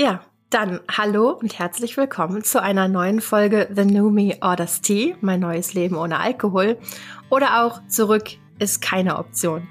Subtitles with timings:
[0.00, 5.16] Ja, dann hallo und herzlich willkommen zu einer neuen Folge The New Me Orders Tea,
[5.22, 6.78] mein neues Leben ohne Alkohol.
[7.30, 8.28] Oder auch zurück
[8.60, 9.66] ist keine Option.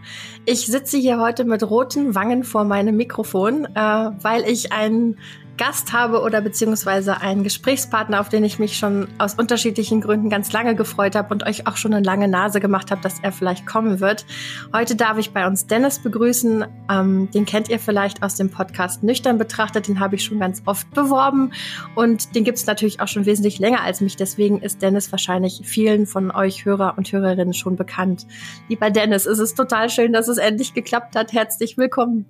[0.45, 5.17] Ich sitze hier heute mit roten Wangen vor meinem Mikrofon, äh, weil ich einen
[5.57, 10.51] Gast habe oder beziehungsweise einen Gesprächspartner, auf den ich mich schon aus unterschiedlichen Gründen ganz
[10.51, 13.65] lange gefreut habe und euch auch schon eine lange Nase gemacht habe, dass er vielleicht
[13.65, 14.25] kommen wird.
[14.73, 16.65] Heute darf ich bei uns Dennis begrüßen.
[16.89, 19.87] Ähm, den kennt ihr vielleicht aus dem Podcast Nüchtern betrachtet.
[19.87, 21.51] Den habe ich schon ganz oft beworben
[21.95, 24.15] und den gibt es natürlich auch schon wesentlich länger als mich.
[24.15, 28.27] Deswegen ist Dennis wahrscheinlich vielen von euch Hörer und Hörerinnen schon bekannt.
[28.69, 31.33] Lieber Dennis, es ist total schön, dass es endlich geklappt hat.
[31.33, 32.25] Herzlich willkommen.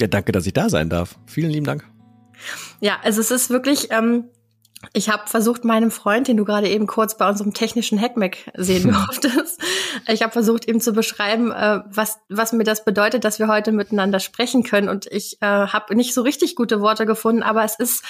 [0.00, 1.18] Ja, danke, dass ich da sein darf.
[1.26, 1.95] Vielen lieben Dank.
[2.80, 4.30] Ja, also es ist wirklich, ähm,
[4.92, 8.92] ich habe versucht, meinem Freund, den du gerade eben kurz bei unserem technischen Hackmack sehen
[9.06, 9.60] durftest,
[10.08, 13.72] ich habe versucht, ihm zu beschreiben, äh, was, was mir das bedeutet, dass wir heute
[13.72, 14.88] miteinander sprechen können.
[14.88, 18.04] Und ich äh, habe nicht so richtig gute Worte gefunden, aber es ist,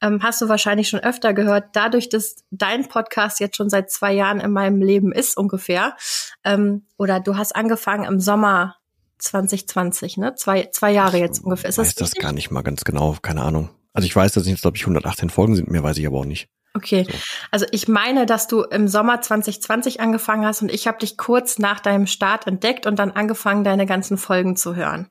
[0.00, 4.12] ähm, hast du wahrscheinlich schon öfter gehört, dadurch, dass dein Podcast jetzt schon seit zwei
[4.12, 5.96] Jahren in meinem Leben ist ungefähr,
[6.44, 8.76] ähm, oder du hast angefangen im Sommer
[9.18, 10.34] 2020, ne?
[10.34, 11.70] Zwei, zwei Jahre jetzt ungefähr.
[11.70, 13.70] Ist ich weiß das, das gar nicht mal ganz genau, keine Ahnung.
[13.92, 16.18] Also ich weiß, dass es jetzt, glaube ich, 118 Folgen sind, mehr weiß ich aber
[16.18, 16.48] auch nicht.
[16.74, 17.18] Okay, so.
[17.50, 21.58] also ich meine, dass du im Sommer 2020 angefangen hast und ich habe dich kurz
[21.58, 25.08] nach deinem Start entdeckt und dann angefangen, deine ganzen Folgen zu hören.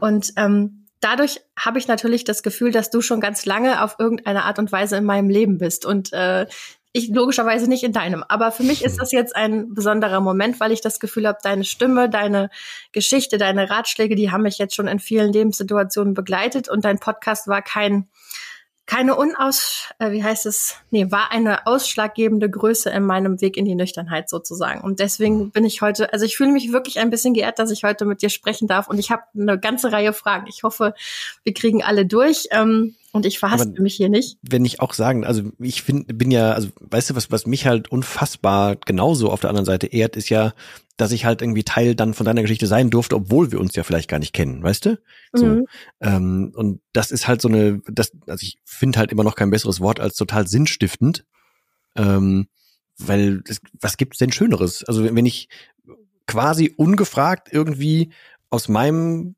[0.00, 4.44] Und ähm, dadurch habe ich natürlich das Gefühl, dass du schon ganz lange auf irgendeine
[4.44, 5.86] Art und Weise in meinem Leben bist.
[5.86, 6.46] Und äh,
[6.92, 8.24] ich logischerweise nicht in deinem.
[8.28, 11.64] Aber für mich ist das jetzt ein besonderer Moment, weil ich das Gefühl habe, deine
[11.64, 12.50] Stimme, deine
[12.92, 17.46] Geschichte, deine Ratschläge, die haben mich jetzt schon in vielen Lebenssituationen begleitet und dein Podcast
[17.46, 18.08] war kein
[18.90, 23.64] keine unaus, äh, wie heißt es, nee, war eine ausschlaggebende Größe in meinem Weg in
[23.64, 24.80] die Nüchternheit sozusagen.
[24.80, 27.84] Und deswegen bin ich heute, also ich fühle mich wirklich ein bisschen geehrt, dass ich
[27.84, 28.88] heute mit dir sprechen darf.
[28.88, 30.48] Und ich habe eine ganze Reihe Fragen.
[30.48, 30.94] Ich hoffe,
[31.44, 32.48] wir kriegen alle durch.
[32.50, 34.38] Ähm, und ich verhaspel mich hier nicht.
[34.42, 37.66] Wenn ich auch sagen, also ich find, bin ja, also weißt du, was, was mich
[37.66, 40.54] halt unfassbar genauso auf der anderen Seite ehrt, ist ja,
[40.96, 43.82] dass ich halt irgendwie Teil dann von deiner Geschichte sein durfte, obwohl wir uns ja
[43.82, 44.98] vielleicht gar nicht kennen, weißt du?
[45.32, 45.46] So.
[45.46, 45.66] Mhm.
[46.00, 49.50] Ähm, und das ist halt so eine, das, also ich finde halt immer noch kein
[49.50, 51.24] besseres Wort als total sinnstiftend.
[51.96, 52.48] Ähm,
[52.98, 54.84] weil das, was gibt's denn Schöneres?
[54.84, 55.48] Also wenn ich
[56.26, 58.10] quasi ungefragt irgendwie
[58.50, 59.34] aus meinem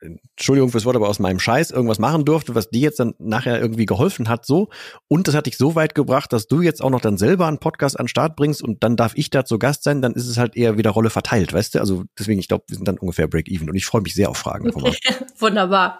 [0.00, 3.60] Entschuldigung fürs Wort, aber aus meinem Scheiß irgendwas machen durfte, was dir jetzt dann nachher
[3.60, 4.68] irgendwie geholfen hat, so.
[5.08, 7.58] Und das hat dich so weit gebracht, dass du jetzt auch noch dann selber einen
[7.58, 10.26] Podcast an den Start bringst und dann darf ich da zu Gast sein, dann ist
[10.26, 11.80] es halt eher wieder Rolle verteilt, weißt du?
[11.80, 14.38] Also deswegen, ich glaube, wir sind dann ungefähr Break-Even und ich freue mich sehr auf
[14.38, 14.72] Fragen.
[15.38, 15.98] Wunderbar.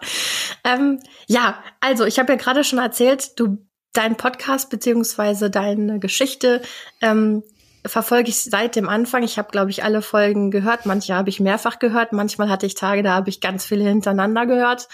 [0.63, 3.57] Ähm, ja, also ich habe ja gerade schon erzählt, du
[3.93, 6.61] dein Podcast beziehungsweise deine Geschichte
[7.01, 7.43] ähm,
[7.89, 9.23] verfolge ich seit dem Anfang.
[9.23, 10.85] Ich habe, glaube ich, alle Folgen gehört.
[10.85, 12.13] Manche habe ich mehrfach gehört.
[12.13, 14.87] Manchmal hatte ich Tage, da habe ich ganz viele hintereinander gehört.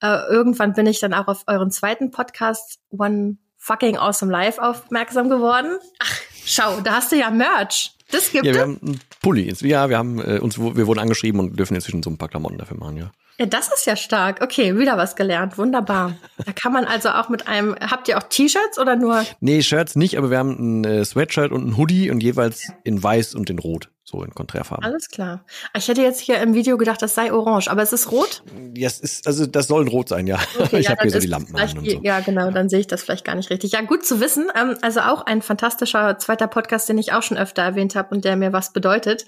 [0.00, 5.28] Äh, irgendwann bin ich dann auch auf euren zweiten Podcast One Fucking Awesome Life aufmerksam
[5.28, 5.78] geworden.
[5.98, 7.92] Ach, schau, da hast du ja Merch.
[8.10, 9.52] Das gibt ja, wir haben einen Pulli.
[9.60, 12.58] Ja, wir haben äh, uns, wir wurden angeschrieben und dürfen inzwischen so ein paar Klamotten
[12.58, 13.10] dafür machen, ja.
[13.38, 14.42] Ja, das ist ja stark.
[14.42, 15.58] Okay, wieder was gelernt.
[15.58, 16.14] Wunderbar.
[16.44, 19.24] Da kann man also auch mit einem, habt ihr auch T-Shirts oder nur?
[19.40, 23.02] Nee, Shirts nicht, aber wir haben ein äh, Sweatshirt und ein Hoodie und jeweils in
[23.02, 23.90] weiß und in rot.
[24.08, 24.84] So in Konträrfarben.
[24.84, 25.44] Alles klar.
[25.76, 28.44] Ich hätte jetzt hier im Video gedacht, das sei orange, aber es ist rot?
[28.76, 30.38] Ja, es ist, also das soll ein rot sein, ja.
[30.60, 32.00] Okay, ich ja, habe hier so die Lampen an und so.
[32.04, 33.72] Ja, genau, dann sehe ich das vielleicht gar nicht richtig.
[33.72, 34.46] Ja, gut zu wissen.
[34.54, 38.24] Ähm, also auch ein fantastischer zweiter Podcast, den ich auch schon öfter erwähnt habe und
[38.24, 39.26] der mir was bedeutet.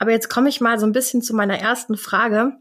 [0.00, 2.54] Aber jetzt komme ich mal so ein bisschen zu meiner ersten Frage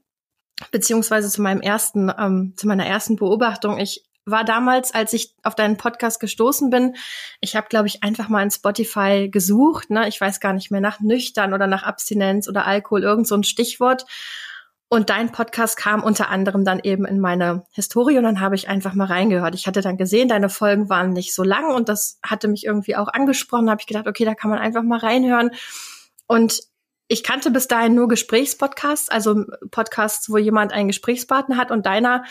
[0.72, 3.78] beziehungsweise zu meinem ersten, ähm, zu meiner ersten Beobachtung.
[3.78, 6.96] Ich war damals, als ich auf deinen Podcast gestoßen bin,
[7.42, 10.08] ich habe, glaube ich, einfach mal in Spotify gesucht, ne?
[10.08, 13.44] Ich weiß gar nicht mehr, nach nüchtern oder nach Abstinenz oder Alkohol, irgend so ein
[13.44, 14.06] Stichwort.
[14.88, 18.70] Und dein Podcast kam unter anderem dann eben in meine Historie und dann habe ich
[18.70, 19.56] einfach mal reingehört.
[19.56, 22.96] Ich hatte dann gesehen, deine Folgen waren nicht so lang und das hatte mich irgendwie
[22.96, 23.66] auch angesprochen.
[23.66, 25.52] Da habe ich gedacht, okay, da kann man einfach mal reinhören.
[26.28, 26.62] Und
[27.08, 32.24] ich kannte bis dahin nur Gesprächspodcasts, also Podcasts, wo jemand einen Gesprächspartner hat und deiner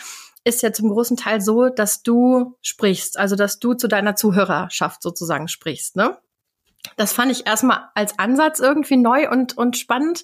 [0.43, 5.01] ist ja zum großen Teil so, dass du sprichst, also dass du zu deiner Zuhörerschaft
[5.01, 6.17] sozusagen sprichst, ne?
[6.97, 10.23] Das fand ich erstmal als Ansatz irgendwie neu und, und spannend.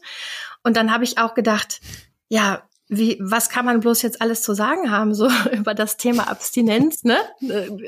[0.63, 1.81] Und dann habe ich auch gedacht,
[2.29, 2.61] ja,
[2.93, 7.05] wie, was kann man bloß jetzt alles zu sagen haben, so über das Thema Abstinenz,
[7.05, 7.17] ne?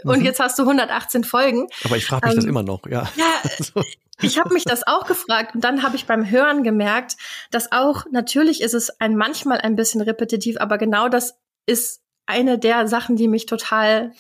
[0.05, 0.25] Und mhm.
[0.25, 1.67] jetzt hast du 118 Folgen.
[1.83, 3.09] Aber ich frage mich ähm, das immer noch, ja.
[3.17, 3.81] Ja,
[4.21, 7.17] ich habe mich das auch gefragt und dann habe ich beim Hören gemerkt,
[7.51, 12.57] dass auch, natürlich ist es ein manchmal ein bisschen repetitiv, aber genau das ist eine
[12.57, 14.13] der Sachen, die mich total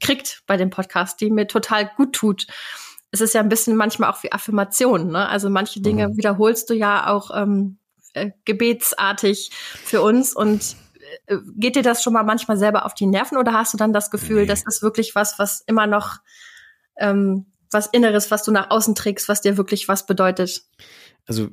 [0.00, 2.46] kriegt bei dem Podcast, die mir total gut tut.
[3.10, 5.28] Es ist ja ein bisschen manchmal auch wie Affirmation, ne?
[5.28, 6.16] Also manche Dinge mhm.
[6.16, 7.78] wiederholst du ja auch ähm,
[8.14, 10.76] äh, gebetsartig für uns und
[11.26, 13.92] äh, geht dir das schon mal manchmal selber auf die Nerven oder hast du dann
[13.92, 14.46] das Gefühl, nee.
[14.46, 16.18] das ist wirklich was, was immer noch
[16.96, 20.62] ähm, was Inneres, was du nach außen trägst, was dir wirklich was bedeutet?
[21.26, 21.48] Also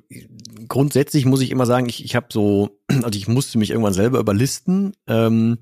[0.68, 4.20] grundsätzlich muss ich immer sagen, ich, ich habe so, also ich musste mich irgendwann selber
[4.20, 5.60] überlisten, ähm,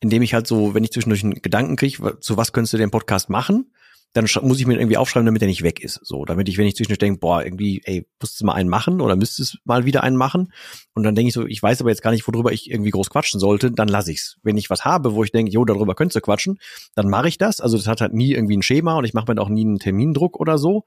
[0.00, 2.90] indem ich halt so, wenn ich zwischendurch einen Gedanken kriege, zu was könntest du den
[2.90, 3.72] Podcast machen,
[4.12, 6.00] dann muss ich mir irgendwie aufschreiben, damit er nicht weg ist.
[6.02, 9.00] So, damit ich, wenn ich zwischendurch denke, boah, irgendwie, ey, musst du mal einen machen
[9.00, 10.52] oder müsstest mal wieder einen machen.
[10.94, 13.10] Und dann denke ich so, ich weiß aber jetzt gar nicht, worüber ich irgendwie groß
[13.10, 14.38] quatschen sollte, dann lasse ich's.
[14.42, 16.58] Wenn ich was habe, wo ich denke, jo, darüber könntest du quatschen,
[16.94, 17.60] dann mache ich das.
[17.60, 19.78] Also das hat halt nie irgendwie ein Schema und ich mache mir auch nie einen
[19.78, 20.84] Termindruck oder so.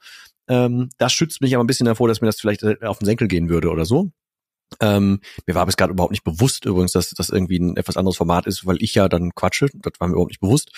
[0.49, 3.29] Ähm, das schützt mich aber ein bisschen davor, dass mir das vielleicht auf den Senkel
[3.29, 4.11] gehen würde oder so.
[4.79, 8.17] Ähm, mir war bis gerade überhaupt nicht bewusst übrigens, dass das irgendwie ein etwas anderes
[8.17, 9.67] Format ist, weil ich ja dann quatsche.
[9.73, 10.71] Das war mir überhaupt nicht bewusst.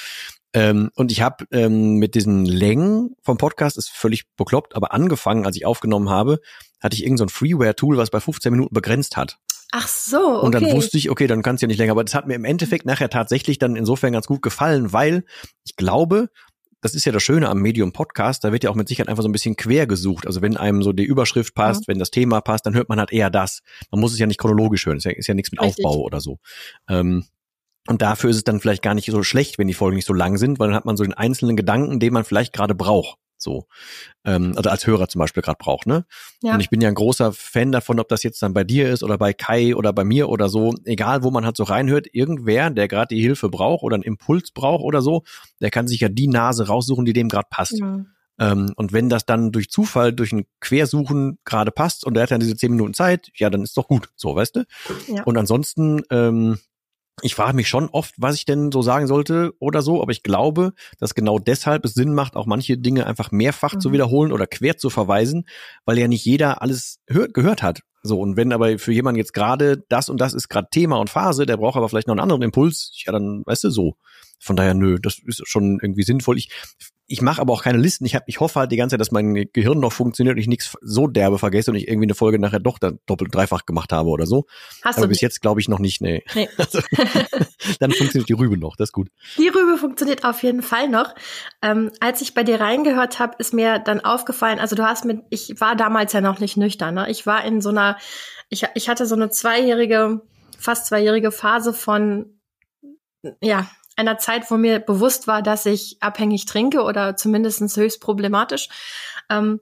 [0.55, 5.45] Ähm, und ich habe ähm, mit diesen Längen vom Podcast, ist völlig bekloppt, aber angefangen,
[5.45, 6.39] als ich aufgenommen habe,
[6.79, 9.37] hatte ich irgendein so Freeware-Tool, was bei 15 Minuten begrenzt hat.
[9.73, 10.45] Ach so, okay.
[10.45, 11.91] Und dann wusste ich, okay, dann kannst du ja nicht länger.
[11.91, 15.25] Aber das hat mir im Endeffekt nachher tatsächlich dann insofern ganz gut gefallen, weil
[15.65, 16.29] ich glaube,
[16.79, 19.23] das ist ja das Schöne am Medium Podcast, da wird ja auch mit Sicherheit einfach
[19.23, 20.25] so ein bisschen quer gesucht.
[20.25, 21.87] Also wenn einem so die Überschrift passt, ja.
[21.89, 23.61] wenn das Thema passt, dann hört man halt eher das.
[23.91, 25.83] Man muss es ja nicht chronologisch hören, ist ja, ist ja nichts mit Richtig.
[25.83, 26.37] Aufbau oder so.
[26.87, 27.25] Ähm,
[27.87, 30.13] und dafür ist es dann vielleicht gar nicht so schlecht, wenn die Folgen nicht so
[30.13, 33.17] lang sind, weil dann hat man so den einzelnen Gedanken, den man vielleicht gerade braucht.
[33.37, 33.67] So,
[34.23, 36.05] ähm, also als Hörer zum Beispiel gerade braucht, ne?
[36.41, 36.53] Ja.
[36.53, 39.03] Und ich bin ja ein großer Fan davon, ob das jetzt dann bei dir ist
[39.03, 42.69] oder bei Kai oder bei mir oder so, egal wo man halt so reinhört, irgendwer,
[42.69, 45.23] der gerade die Hilfe braucht oder einen Impuls braucht oder so,
[45.59, 47.77] der kann sich ja die Nase raussuchen, die dem gerade passt.
[47.77, 48.05] Ja.
[48.39, 52.31] Ähm, und wenn das dann durch Zufall, durch ein Quersuchen gerade passt und er hat
[52.31, 54.63] dann diese zehn Minuten Zeit, ja, dann ist doch gut, so, weißt du?
[55.07, 55.23] Ja.
[55.23, 56.57] Und ansonsten, ähm,
[57.21, 60.23] ich frage mich schon oft, was ich denn so sagen sollte oder so, aber ich
[60.23, 63.79] glaube, dass genau deshalb es Sinn macht, auch manche Dinge einfach mehrfach mhm.
[63.79, 65.47] zu wiederholen oder quer zu verweisen,
[65.85, 67.81] weil ja nicht jeder alles hört, gehört hat.
[68.03, 71.09] So, und wenn aber für jemanden jetzt gerade das und das ist gerade Thema und
[71.09, 73.95] Phase, der braucht aber vielleicht noch einen anderen Impuls, ja, dann weißt du so.
[74.39, 76.37] Von daher, nö, das ist schon irgendwie sinnvoll.
[76.37, 76.49] Ich
[77.07, 78.05] ich mache aber auch keine Listen.
[78.05, 80.47] Ich, hab, ich hoffe halt die ganze Zeit, dass mein Gehirn noch funktioniert und ich
[80.47, 83.91] nichts so derbe vergesse und ich irgendwie eine Folge nachher doch dann doppelt, dreifach gemacht
[83.91, 84.45] habe oder so.
[84.83, 86.23] Hast aber bis jetzt glaube ich noch nicht, nee.
[86.33, 86.49] nee.
[86.57, 86.79] Also,
[87.79, 89.09] dann funktioniert die Rübe noch, das ist gut.
[89.37, 91.13] Die Rübe funktioniert auf jeden Fall noch.
[91.61, 95.21] Ähm, als ich bei dir reingehört habe, ist mir dann aufgefallen, also du hast mit,
[95.29, 97.09] ich war damals ja noch nicht nüchtern, ne?
[97.09, 97.97] Ich war in so einer,
[98.49, 100.21] ich, ich hatte so eine zweijährige,
[100.57, 102.39] fast zweijährige Phase von,
[103.41, 108.69] ja, einer Zeit, wo mir bewusst war, dass ich abhängig trinke oder zumindest höchst problematisch.
[109.29, 109.59] Ähm,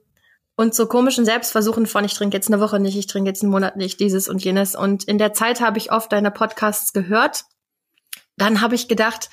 [0.56, 3.50] und so komischen Selbstversuchen von, ich trinke jetzt eine Woche nicht, ich trinke jetzt einen
[3.50, 4.76] Monat nicht, dieses und jenes.
[4.76, 7.44] Und in der Zeit habe ich oft deine Podcasts gehört.
[8.36, 9.30] Dann habe ich gedacht,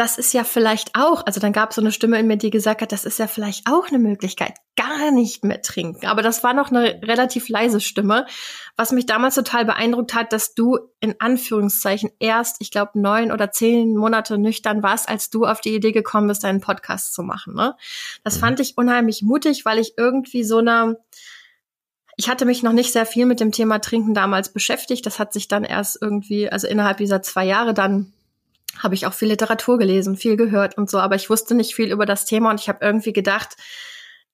[0.00, 2.48] das ist ja vielleicht auch, also dann gab es so eine Stimme in mir, die
[2.48, 6.06] gesagt hat, das ist ja vielleicht auch eine Möglichkeit, gar nicht mehr trinken.
[6.06, 8.24] Aber das war noch eine relativ leise Stimme,
[8.76, 13.52] was mich damals total beeindruckt hat, dass du in Anführungszeichen erst, ich glaube, neun oder
[13.52, 17.52] zehn Monate nüchtern warst, als du auf die Idee gekommen bist, einen Podcast zu machen.
[17.52, 17.76] Ne?
[18.24, 18.40] Das mhm.
[18.40, 20.96] fand ich unheimlich mutig, weil ich irgendwie so eine
[22.16, 25.06] ich hatte mich noch nicht sehr viel mit dem Thema Trinken damals beschäftigt.
[25.06, 28.12] Das hat sich dann erst irgendwie, also innerhalb dieser zwei Jahre dann
[28.78, 31.90] habe ich auch viel Literatur gelesen, viel gehört und so, aber ich wusste nicht viel
[31.90, 33.56] über das Thema und ich habe irgendwie gedacht,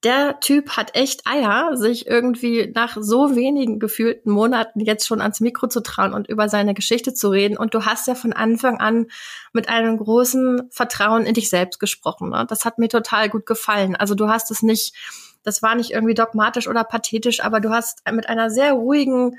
[0.04, 5.40] der Typ hat echt Eier, sich irgendwie nach so wenigen gefühlten Monaten jetzt schon ans
[5.40, 7.56] Mikro zu trauen und über seine Geschichte zu reden.
[7.56, 9.06] Und du hast ja von Anfang an
[9.52, 12.30] mit einem großen Vertrauen in dich selbst gesprochen.
[12.30, 12.44] Ne?
[12.46, 13.96] Das hat mir total gut gefallen.
[13.96, 14.94] Also du hast es nicht,
[15.42, 19.38] das war nicht irgendwie dogmatisch oder pathetisch, aber du hast mit einer sehr ruhigen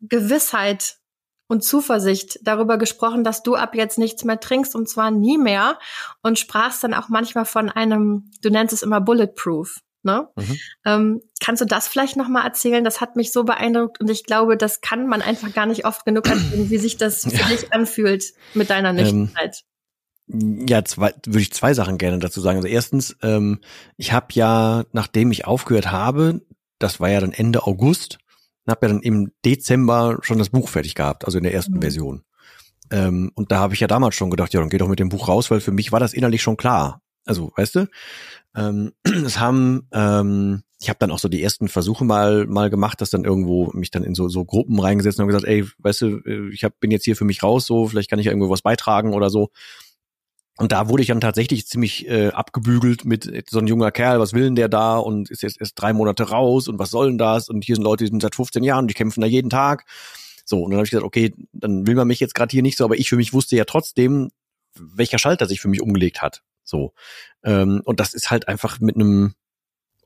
[0.00, 0.97] Gewissheit
[1.48, 5.78] und Zuversicht darüber gesprochen, dass du ab jetzt nichts mehr trinkst und zwar nie mehr
[6.22, 9.80] und sprachst dann auch manchmal von einem, du nennst es immer Bulletproof.
[10.04, 10.28] Ne?
[10.36, 10.58] Mhm.
[10.84, 12.84] Ähm, kannst du das vielleicht noch mal erzählen?
[12.84, 16.04] Das hat mich so beeindruckt und ich glaube, das kann man einfach gar nicht oft
[16.04, 17.48] genug erzählen, wie sich das für ja.
[17.48, 18.24] dich anfühlt
[18.54, 19.64] mit deiner ähm, Nüchternheit.
[20.30, 22.58] Ähm, ja, zwei, würde ich zwei Sachen gerne dazu sagen.
[22.58, 23.60] Also erstens, ähm,
[23.96, 26.42] ich habe ja, nachdem ich aufgehört habe,
[26.78, 28.18] das war ja dann Ende August,
[28.70, 31.80] habe ja dann im Dezember schon das Buch fertig gehabt, also in der ersten mhm.
[31.80, 32.22] Version.
[32.90, 35.08] Ähm, und da habe ich ja damals schon gedacht, ja, dann geh doch mit dem
[35.08, 37.02] Buch raus, weil für mich war das innerlich schon klar.
[37.24, 37.86] Also, weißt du,
[38.56, 43.00] ähm, es haben, ähm, ich habe dann auch so die ersten Versuche mal mal gemacht,
[43.00, 46.06] dass dann irgendwo mich dann in so so Gruppen reingesetzt und gesagt, ey, weißt du,
[46.24, 48.50] äh, ich hab, bin jetzt hier für mich raus, so vielleicht kann ich ja irgendwo
[48.50, 49.50] was beitragen oder so.
[50.58, 54.32] Und da wurde ich dann tatsächlich ziemlich äh, abgebügelt mit so ein junger Kerl, was
[54.32, 57.18] will denn der da und ist jetzt erst drei Monate raus und was soll denn
[57.18, 57.48] das?
[57.48, 59.84] Und hier sind Leute, die sind seit 15 Jahren, die kämpfen da jeden Tag.
[60.44, 62.76] So, und dann habe ich gesagt, okay, dann will man mich jetzt gerade hier nicht
[62.76, 64.30] so, aber ich für mich wusste ja trotzdem,
[64.74, 66.42] welcher Schalter sich für mich umgelegt hat.
[66.64, 66.92] So.
[67.44, 69.34] Ähm, und das ist halt einfach mit einem,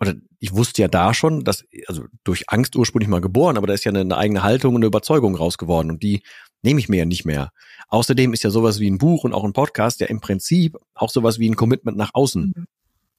[0.00, 3.72] oder ich wusste ja da schon, dass, also durch Angst ursprünglich mal geboren, aber da
[3.72, 5.90] ist ja eine, eine eigene Haltung und eine Überzeugung raus geworden.
[5.90, 6.22] Und die
[6.62, 7.52] nehme ich mir ja nicht mehr.
[7.88, 11.10] Außerdem ist ja sowas wie ein Buch und auch ein Podcast ja im Prinzip auch
[11.10, 12.54] sowas wie ein Commitment nach außen.
[12.56, 12.66] Mhm.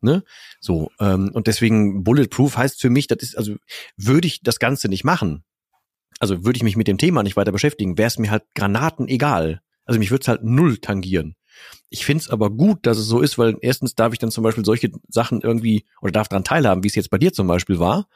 [0.02, 0.24] Ne?
[0.60, 3.56] So, ähm, und deswegen Bulletproof heißt für mich, das ist, also
[3.96, 5.44] würde ich das Ganze nicht machen,
[6.20, 9.08] also würde ich mich mit dem Thema nicht weiter beschäftigen, wäre es mir halt Granaten
[9.08, 9.62] egal.
[9.86, 11.36] Also mich würde es halt null tangieren.
[11.90, 14.44] Ich finde es aber gut, dass es so ist, weil erstens darf ich dann zum
[14.44, 17.80] Beispiel solche Sachen irgendwie oder darf daran teilhaben, wie es jetzt bei dir zum Beispiel
[17.80, 18.08] war.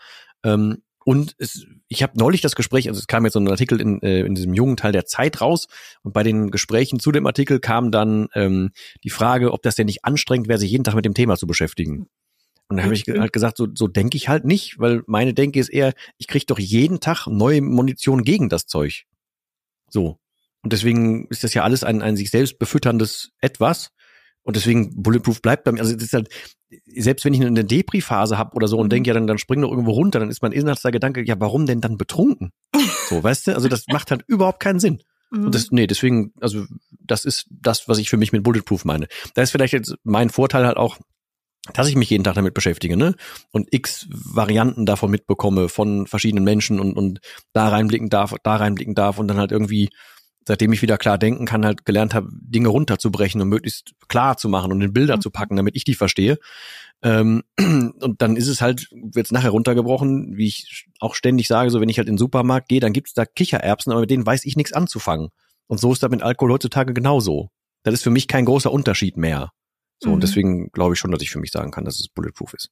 [0.43, 3.79] Ähm, und es, ich habe neulich das Gespräch, also es kam jetzt so ein Artikel
[3.79, 5.67] in, äh, in diesem jungen Teil der Zeit raus
[6.03, 8.71] und bei den Gesprächen zu dem Artikel kam dann ähm,
[9.03, 11.47] die Frage, ob das denn nicht anstrengend wäre, sich jeden Tag mit dem Thema zu
[11.47, 12.07] beschäftigen.
[12.69, 15.59] Und da habe ich halt gesagt, so, so denke ich halt nicht, weil meine Denke
[15.59, 19.05] ist eher, ich kriege doch jeden Tag neue Munition gegen das Zeug.
[19.89, 20.19] So.
[20.63, 23.91] Und deswegen ist das ja alles ein, ein sich selbst befütterndes Etwas.
[24.47, 25.81] Und deswegen Bulletproof bleibt bei mir.
[25.81, 26.29] Also das ist halt,
[26.95, 28.91] selbst wenn ich eine Depri-Phase habe oder so und mhm.
[28.91, 31.65] denke, ja, dann, dann spring doch irgendwo runter, dann ist mein innerster Gedanke, ja, warum
[31.65, 32.53] denn dann betrunken?
[33.09, 33.55] So, weißt du?
[33.55, 35.03] Also das macht halt überhaupt keinen Sinn.
[35.31, 35.75] Und das, mhm.
[35.75, 36.63] nee, deswegen, also
[37.01, 39.09] das ist das, was ich für mich mit Bulletproof meine.
[39.33, 40.97] Da ist vielleicht jetzt mein Vorteil halt auch,
[41.73, 43.15] dass ich mich jeden Tag damit beschäftige, ne?
[43.51, 47.19] Und x Varianten davon mitbekomme von verschiedenen Menschen und, und
[47.51, 49.89] da reinblicken darf, da reinblicken darf und dann halt irgendwie
[50.47, 54.47] seitdem ich wieder klar denken kann, halt gelernt habe, Dinge runterzubrechen und möglichst klar zu
[54.47, 55.21] machen und in Bilder mhm.
[55.21, 56.37] zu packen, damit ich die verstehe.
[57.03, 61.81] Ähm, und dann ist es halt, wird's nachher runtergebrochen, wie ich auch ständig sage, so
[61.81, 64.45] wenn ich halt in den Supermarkt gehe, dann gibt's da Kichererbsen, aber mit denen weiß
[64.45, 65.29] ich nichts anzufangen.
[65.67, 67.49] Und so ist das mit Alkohol heutzutage genauso.
[67.83, 69.51] Das ist für mich kein großer Unterschied mehr.
[69.99, 70.15] So, mhm.
[70.15, 72.69] und deswegen glaube ich schon, dass ich für mich sagen kann, dass es bulletproof ist.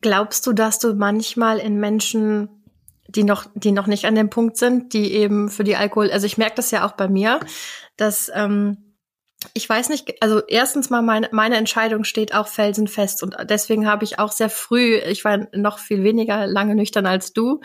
[0.00, 2.48] Glaubst du, dass du manchmal in Menschen
[3.08, 6.26] die noch, die noch nicht an dem Punkt sind, die eben für die Alkohol, also
[6.26, 7.40] ich merke das ja auch bei mir,
[7.96, 8.88] dass ähm,
[9.54, 14.04] ich weiß nicht, also erstens mal meine, meine Entscheidung steht auch felsenfest und deswegen habe
[14.04, 17.60] ich auch sehr früh, ich war noch viel weniger lange nüchtern als du,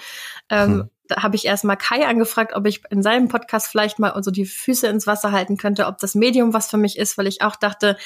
[0.50, 0.90] ähm, hm.
[1.08, 4.32] da habe ich erst mal Kai angefragt, ob ich in seinem Podcast vielleicht mal so
[4.32, 7.42] die Füße ins Wasser halten könnte, ob das Medium was für mich ist, weil ich
[7.42, 7.98] auch dachte,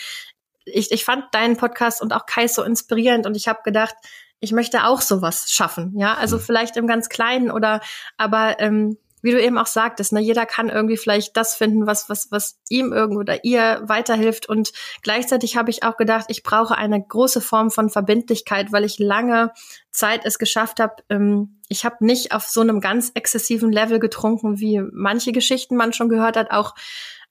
[0.66, 3.96] ich, ich fand deinen Podcast und auch Kai so inspirierend und ich habe gedacht,
[4.40, 6.42] ich möchte auch sowas schaffen, ja, also mhm.
[6.42, 7.82] vielleicht im ganz Kleinen oder,
[8.18, 12.08] aber ähm, wie du eben auch sagtest, ne, jeder kann irgendwie vielleicht das finden, was
[12.08, 16.78] was was ihm irgendwo oder ihr weiterhilft und gleichzeitig habe ich auch gedacht, ich brauche
[16.78, 19.52] eine große Form von Verbindlichkeit, weil ich lange
[19.92, 21.04] Zeit es geschafft habe.
[21.10, 25.94] Ähm, ich habe nicht auf so einem ganz exzessiven Level getrunken, wie manche Geschichten man
[25.94, 26.76] schon gehört hat, auch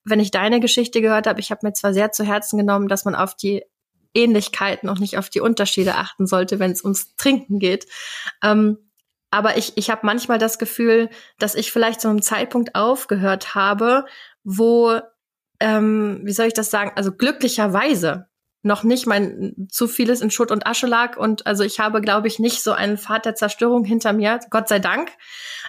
[0.04, 3.04] wenn ich deine Geschichte gehört habe, ich habe mir zwar sehr zu Herzen genommen, dass
[3.04, 3.64] man auf die
[4.16, 7.86] Ähnlichkeiten und nicht auf die Unterschiede achten sollte, wenn es ums Trinken geht.
[8.42, 8.78] Ähm,
[9.30, 14.06] aber ich, ich habe manchmal das Gefühl, dass ich vielleicht zu einem Zeitpunkt aufgehört habe,
[14.44, 14.98] wo,
[15.60, 18.28] ähm, wie soll ich das sagen, also glücklicherweise
[18.66, 21.16] noch nicht mein zu vieles in Schutt und Asche lag.
[21.16, 24.68] Und also ich habe glaube ich nicht so einen Pfad der Zerstörung hinter mir Gott
[24.68, 25.10] sei Dank.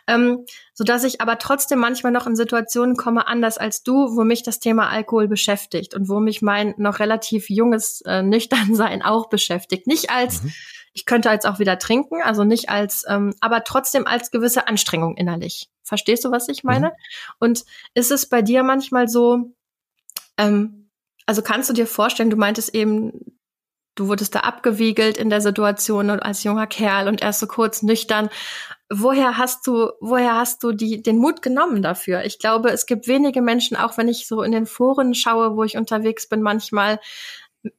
[0.08, 4.24] Ähm, so dass ich aber trotzdem manchmal noch in Situationen komme anders als du wo
[4.24, 9.30] mich das Thema Alkohol beschäftigt und wo mich mein noch relativ junges äh, Nüchternsein auch
[9.30, 9.86] beschäftigt.
[9.86, 10.54] Nicht als mhm.
[10.94, 15.16] ich könnte jetzt auch wieder trinken also nicht als ähm, aber trotzdem als gewisse Anstrengung
[15.18, 15.70] innerlich.
[15.84, 16.88] Verstehst du was ich meine?
[16.88, 16.94] Mhm.
[17.40, 17.64] und
[17.94, 19.52] ist es bei dir manchmal so
[20.38, 20.87] ähm,
[21.28, 23.12] also kannst du dir vorstellen, du meintest eben,
[23.96, 27.84] du wurdest da abgewiegelt in der Situation und als junger Kerl und erst so kurz
[27.84, 28.30] nüchtern.
[28.90, 32.24] Woher hast du, woher hast du die, den Mut genommen dafür?
[32.24, 35.64] Ich glaube, es gibt wenige Menschen, auch wenn ich so in den Foren schaue, wo
[35.64, 37.00] ich unterwegs bin, manchmal,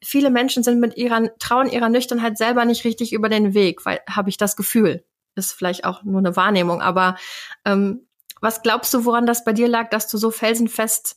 [0.05, 4.00] viele Menschen sind mit ihrer, trauen ihrer Nüchternheit selber nicht richtig über den Weg, weil,
[4.11, 5.05] habe ich das Gefühl.
[5.37, 7.17] Ist vielleicht auch nur eine Wahrnehmung, aber
[7.64, 8.09] ähm,
[8.43, 11.17] was glaubst du, woran das bei dir lag, dass du so felsenfest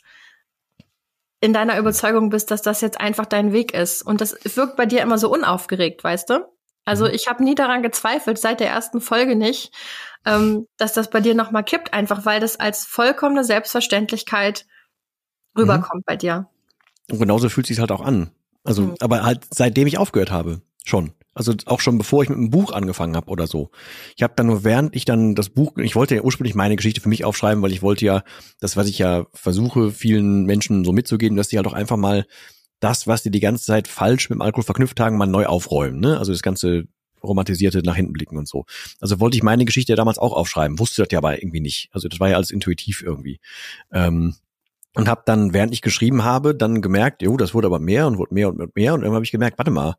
[1.41, 4.03] in deiner Überzeugung bist, dass das jetzt einfach dein Weg ist.
[4.03, 6.45] Und das wirkt bei dir immer so unaufgeregt, weißt du?
[6.85, 7.11] Also mhm.
[7.13, 9.73] ich habe nie daran gezweifelt, seit der ersten Folge nicht,
[10.25, 14.65] ähm, dass das bei dir nochmal kippt, einfach weil das als vollkommene Selbstverständlichkeit
[15.57, 16.05] rüberkommt mhm.
[16.05, 16.47] bei dir.
[17.11, 18.31] Und genauso fühlt sich halt auch an.
[18.63, 18.95] Also, mhm.
[18.99, 21.11] aber halt seitdem ich aufgehört habe, schon.
[21.33, 23.71] Also auch schon bevor ich mit einem Buch angefangen habe oder so.
[24.17, 26.99] Ich habe dann nur während ich dann das Buch, ich wollte ja ursprünglich meine Geschichte
[26.99, 28.23] für mich aufschreiben, weil ich wollte ja,
[28.59, 32.25] das was ich ja versuche vielen Menschen so mitzugeben, dass die halt auch einfach mal
[32.81, 36.01] das, was die die ganze Zeit falsch mit dem Alkohol verknüpft haben, mal neu aufräumen.
[36.01, 36.17] Ne?
[36.17, 36.87] Also das ganze
[37.23, 38.65] romantisierte nach hinten blicken und so.
[38.99, 41.89] Also wollte ich meine Geschichte ja damals auch aufschreiben, wusste das ja aber irgendwie nicht.
[41.91, 43.39] Also das war ja alles intuitiv irgendwie.
[43.93, 44.35] Ähm,
[44.95, 48.17] und habe dann, während ich geschrieben habe, dann gemerkt, jo, das wurde aber mehr und
[48.17, 49.95] wurde mehr und mehr und irgendwann habe ich gemerkt, warte mal,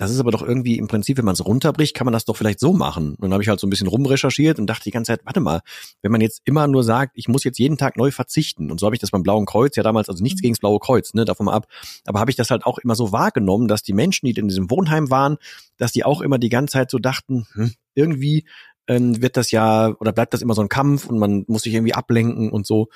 [0.00, 2.34] das ist aber doch irgendwie im Prinzip, wenn man es runterbricht, kann man das doch
[2.34, 3.10] vielleicht so machen.
[3.10, 5.40] Und dann habe ich halt so ein bisschen rumrecherchiert und dachte die ganze Zeit, warte
[5.40, 5.60] mal,
[6.00, 8.86] wenn man jetzt immer nur sagt, ich muss jetzt jeden Tag neu verzichten, und so
[8.86, 10.44] habe ich das beim Blauen Kreuz, ja damals, also nichts mhm.
[10.44, 11.66] gegen das Blaue Kreuz, ne, davon mal ab,
[12.06, 14.70] aber habe ich das halt auch immer so wahrgenommen, dass die Menschen, die in diesem
[14.70, 15.36] Wohnheim waren,
[15.76, 18.46] dass die auch immer die ganze Zeit so dachten, hm, irgendwie
[18.88, 21.74] ähm, wird das ja oder bleibt das immer so ein Kampf und man muss sich
[21.74, 22.88] irgendwie ablenken und so.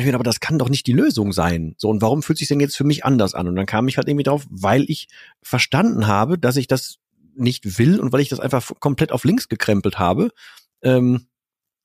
[0.00, 1.74] Ich mir, aber das kann doch nicht die Lösung sein.
[1.76, 3.48] So, und warum fühlt sich denn jetzt für mich anders an?
[3.48, 5.08] Und dann kam ich halt irgendwie drauf, weil ich
[5.42, 6.98] verstanden habe, dass ich das
[7.34, 10.30] nicht will und weil ich das einfach komplett auf links gekrempelt habe.
[10.82, 11.26] Ähm,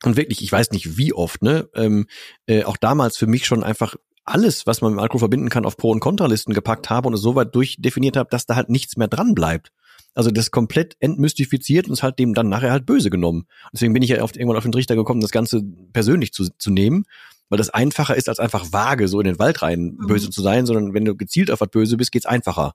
[0.04, 2.06] und wirklich, ich weiß nicht wie oft, ne, ähm,
[2.46, 5.78] äh, auch damals für mich schon einfach alles, was man mit Alkohol verbinden kann, auf
[5.78, 8.98] Pro- und Kontralisten gepackt habe und es so weit durchdefiniert habe, dass da halt nichts
[8.98, 9.72] mehr dran bleibt.
[10.14, 13.48] Also das komplett entmystifiziert und es halt dem dann nachher halt böse genommen.
[13.72, 16.72] Deswegen bin ich ja oft irgendwann auf den Trichter gekommen, das Ganze persönlich zu, zu
[16.72, 17.06] nehmen,
[17.50, 20.08] weil das einfacher ist, als einfach vage so in den Wald rein mhm.
[20.08, 22.74] böse zu sein, sondern wenn du gezielt auf was böse bist, geht's einfacher.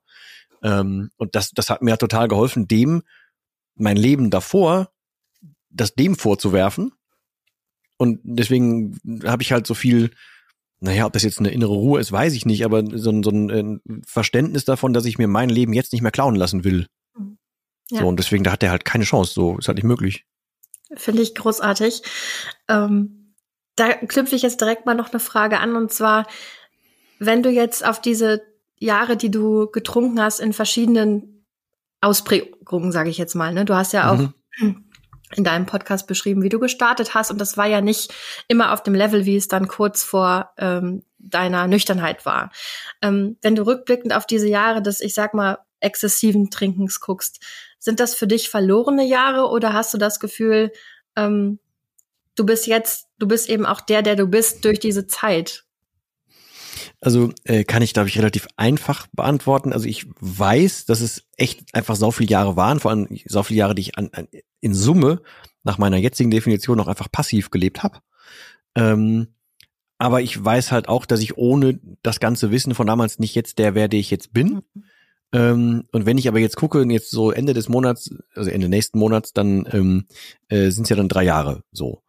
[0.62, 3.02] Ähm, und das, das hat mir total geholfen, dem
[3.75, 4.91] mein Leben davor,
[5.71, 6.93] das dem vorzuwerfen.
[7.97, 10.11] Und deswegen habe ich halt so viel
[10.83, 13.31] naja, ob das jetzt eine innere Ruhe ist, weiß ich nicht, aber so, ein, so
[13.31, 16.88] ein äh, Verständnis davon, dass ich mir mein Leben jetzt nicht mehr klauen lassen will.
[17.17, 17.38] Mhm.
[17.91, 18.00] Ja.
[18.00, 20.25] So, und deswegen, da hat er halt keine Chance, so ist halt nicht möglich.
[20.97, 22.02] Finde ich großartig.
[22.69, 23.22] Ähm,
[23.76, 26.26] da knüpfe ich jetzt direkt mal noch eine Frage an, und zwar,
[27.19, 28.43] wenn du jetzt auf diese
[28.79, 31.47] Jahre, die du getrunken hast, in verschiedenen
[32.00, 33.64] Ausprägungen, sage ich jetzt mal, ne?
[33.64, 34.35] Du hast ja auch mhm
[35.37, 37.31] in deinem Podcast beschrieben, wie du gestartet hast.
[37.31, 38.12] Und das war ja nicht
[38.49, 42.50] immer auf dem Level, wie es dann kurz vor ähm, deiner Nüchternheit war.
[43.00, 47.41] Ähm, wenn du rückblickend auf diese Jahre des, ich sag mal, exzessiven Trinkens guckst,
[47.79, 50.71] sind das für dich verlorene Jahre oder hast du das Gefühl,
[51.17, 51.59] ähm,
[52.37, 55.65] du bist jetzt, du bist eben auch der, der du bist durch diese Zeit?
[57.01, 59.73] Also äh, kann ich, glaube ich, relativ einfach beantworten.
[59.73, 63.59] Also ich weiß, dass es echt einfach so viele Jahre waren, vor allem so viele
[63.59, 64.29] Jahre, die ich an, an,
[64.61, 65.23] in Summe
[65.65, 67.99] nach meiner jetzigen Definition noch einfach passiv gelebt habe.
[68.75, 69.29] Ähm,
[69.99, 73.59] aber ich weiß halt auch, dass ich ohne das ganze Wissen von damals nicht jetzt
[73.59, 74.62] der werde ich jetzt bin.
[75.33, 78.99] Ähm, und wenn ich aber jetzt gucke, jetzt so Ende des Monats, also Ende nächsten
[78.99, 80.07] Monats, dann ähm,
[80.49, 82.03] äh, sind es ja dann drei Jahre so.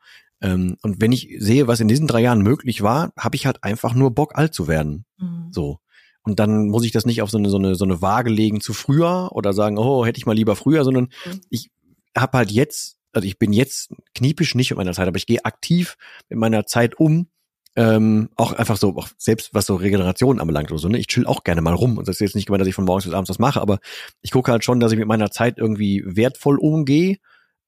[0.44, 3.64] Ähm, und wenn ich sehe, was in diesen drei Jahren möglich war, habe ich halt
[3.64, 5.06] einfach nur Bock, alt zu werden.
[5.18, 5.48] Mhm.
[5.52, 5.80] So.
[6.24, 8.62] Und dann muss ich das nicht auf so eine, so eine, so eine Waage legen
[8.62, 11.42] zu früher oder sagen, oh, hätte ich mal lieber früher, sondern mhm.
[11.50, 11.72] ich
[12.16, 15.44] habe halt jetzt, also ich bin jetzt kniepisch nicht mit meiner Zeit, aber ich gehe
[15.46, 15.96] aktiv
[16.29, 17.27] mit meiner Zeit um,
[17.75, 21.00] ähm, auch einfach so, auch selbst was so Regeneration anbelangt oder so, ne?
[21.00, 21.98] Ich chill auch gerne mal rum.
[21.98, 23.79] Und das ist jetzt nicht gemeint, dass ich von morgens bis abends was mache, aber
[24.22, 27.18] ich gucke halt schon, dass ich mit meiner Zeit irgendwie wertvoll umgehe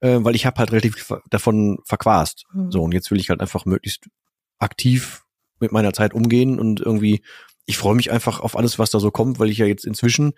[0.00, 2.44] äh, weil ich habe halt relativ davon verquast.
[2.52, 2.70] Mhm.
[2.70, 4.08] So, und jetzt will ich halt einfach möglichst
[4.58, 5.24] aktiv
[5.58, 7.22] mit meiner Zeit umgehen und irgendwie,
[7.64, 10.32] ich freue mich einfach auf alles, was da so kommt, weil ich ja jetzt inzwischen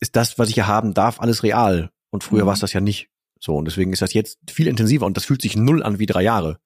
[0.00, 1.90] ist das, was ich ja haben darf, alles real.
[2.10, 2.46] Und früher mhm.
[2.46, 3.08] war es das ja nicht.
[3.40, 6.06] So, und deswegen ist das jetzt viel intensiver und das fühlt sich null an wie
[6.06, 6.58] drei Jahre.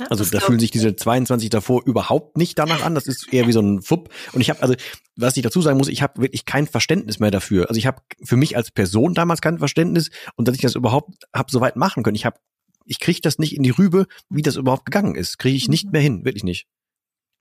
[0.00, 2.94] Ja, also da fühlen sich diese 22 davor überhaupt nicht danach an.
[2.94, 4.08] Das ist eher wie so ein Fupp.
[4.32, 4.74] Und ich habe, also,
[5.16, 7.68] was ich dazu sagen muss, ich habe wirklich kein Verständnis mehr dafür.
[7.68, 11.24] Also ich habe für mich als Person damals kein Verständnis und dass ich das überhaupt
[11.34, 12.16] habe so weit machen können.
[12.16, 12.38] Ich habe,
[12.86, 15.38] ich kriege das nicht in die Rübe, wie das überhaupt gegangen ist.
[15.38, 15.90] Kriege ich nicht mhm.
[15.92, 16.66] mehr hin, wirklich nicht.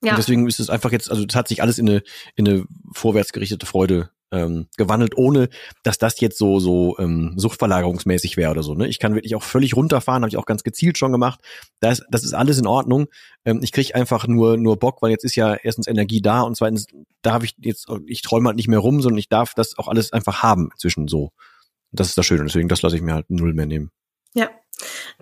[0.04, 0.12] Ja.
[0.12, 2.04] Und deswegen ist es einfach jetzt, also es hat sich alles in eine,
[2.36, 5.50] in eine vorwärtsgerichtete Freude ähm, gewandelt, ohne
[5.84, 8.74] dass das jetzt so so ähm, suchtverlagerungsmäßig wäre oder so.
[8.74, 8.88] Ne?
[8.88, 11.40] Ich kann wirklich auch völlig runterfahren, habe ich auch ganz gezielt schon gemacht.
[11.80, 13.08] Das, das ist alles in Ordnung.
[13.46, 16.56] Ähm, ich kriege einfach nur nur Bock, weil jetzt ist ja erstens Energie da und
[16.56, 16.88] zweitens
[17.22, 20.14] darf ich jetzt, ich träume halt nicht mehr rum, sondern ich darf das auch alles
[20.14, 21.32] einfach haben zwischen so.
[21.92, 22.46] Das ist das Schöne.
[22.46, 23.92] Deswegen das lasse ich mir halt null mehr nehmen.
[24.34, 24.50] Ja,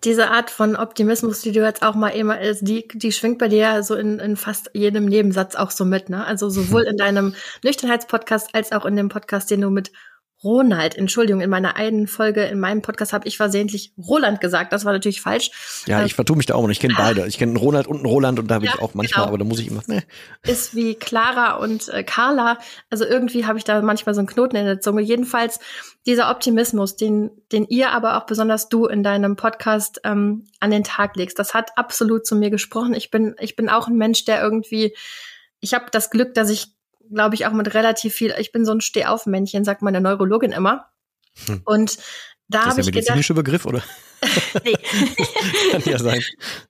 [0.03, 3.47] diese Art von Optimismus, die du jetzt auch mal immer ist, die, die schwingt bei
[3.47, 6.25] dir so in, in fast jedem Nebensatz auch so mit, ne?
[6.25, 9.91] Also sowohl in deinem Nüchternheitspodcast als auch in dem Podcast, den du mit
[10.43, 14.71] Ronald, Entschuldigung, in meiner einen Folge in meinem Podcast habe ich versehentlich Roland gesagt.
[14.71, 15.52] Das war natürlich falsch.
[15.86, 17.28] Ja, ich vertue mich da auch und ich kenne beide.
[17.28, 19.28] Ich kenne Ronald und einen Roland und da habe ja, ich auch manchmal, genau.
[19.28, 19.82] aber da muss ich immer.
[19.89, 20.04] Ne.
[20.43, 22.60] Ist wie Clara und äh, Carla.
[22.91, 25.02] Also irgendwie habe ich da manchmal so einen Knoten in der Zunge.
[25.02, 25.60] Jedenfalls
[26.06, 30.84] dieser Optimismus, den, den ihr, aber auch besonders du in deinem Podcast ähm, an den
[30.84, 32.93] Tag legst, das hat absolut zu mir gesprochen.
[32.93, 34.93] Ich bin, ich bin auch ein Mensch, der irgendwie
[35.60, 36.67] ich habe das Glück, dass ich
[37.13, 40.89] glaube ich, auch mit relativ viel, ich bin so ein Stehaufmännchen, sagt meine Neurologin immer.
[41.45, 41.61] Hm.
[41.65, 41.97] Und
[42.47, 42.87] da habe ich gedacht.
[42.87, 43.83] Das ist der medizinische Begriff, oder?
[44.65, 44.73] nee.
[45.71, 46.21] Kann ja sein.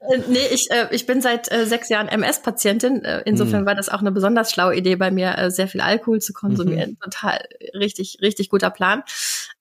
[0.01, 3.03] Äh, nee, ich, äh, ich bin seit äh, sechs Jahren MS-Patientin.
[3.03, 3.65] Äh, insofern hm.
[3.65, 6.91] war das auch eine besonders schlaue Idee bei mir, äh, sehr viel Alkohol zu konsumieren.
[6.91, 6.99] Mhm.
[6.99, 7.39] Total
[7.73, 9.03] richtig, richtig guter Plan.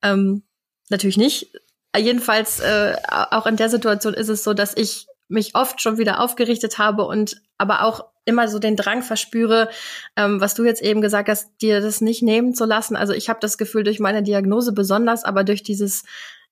[0.02, 0.42] Ähm,
[0.90, 1.52] natürlich nicht.
[1.96, 6.20] Jedenfalls, äh, auch in der Situation ist es so, dass ich mich oft schon wieder
[6.20, 9.70] aufgerichtet habe und aber auch immer so den Drang verspüre,
[10.16, 12.94] ähm, was du jetzt eben gesagt hast, dir das nicht nehmen zu lassen.
[12.94, 16.04] Also ich habe das Gefühl durch meine Diagnose besonders, aber durch dieses,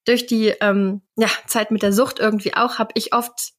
[0.05, 3.53] durch die ähm, ja, Zeit mit der Sucht irgendwie auch, habe ich oft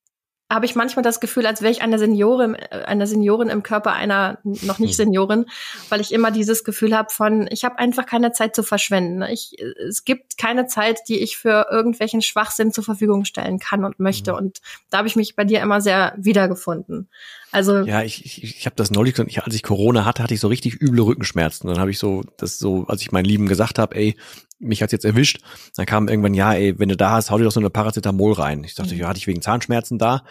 [0.50, 3.94] habe ich manchmal das Gefühl, als wäre ich eine Seniorin, äh, eine Seniorin im Körper
[3.94, 5.06] einer noch nicht hm.
[5.06, 5.46] Seniorin,
[5.90, 9.24] weil ich immer dieses Gefühl habe von, ich habe einfach keine Zeit zu verschwenden.
[9.24, 14.00] Ich, es gibt keine Zeit, die ich für irgendwelchen Schwachsinn zur Verfügung stellen kann und
[14.00, 14.32] möchte.
[14.32, 14.38] Mhm.
[14.38, 17.10] Und da habe ich mich bei dir immer sehr wiedergefunden.
[17.58, 20.40] Also ja, ich, ich, ich habe das neulich, ich, als ich Corona hatte, hatte ich
[20.40, 21.68] so richtig üble Rückenschmerzen.
[21.68, 24.16] Dann habe ich so, das so, als ich meinen Lieben gesagt habe, ey,
[24.60, 25.40] mich hat's jetzt erwischt,
[25.76, 28.34] dann kam irgendwann, ja, ey, wenn du da hast, hau dir doch so eine Paracetamol
[28.34, 28.64] rein.
[28.64, 29.00] Ich dachte, mhm.
[29.00, 30.24] ja, hatte ich wegen Zahnschmerzen da.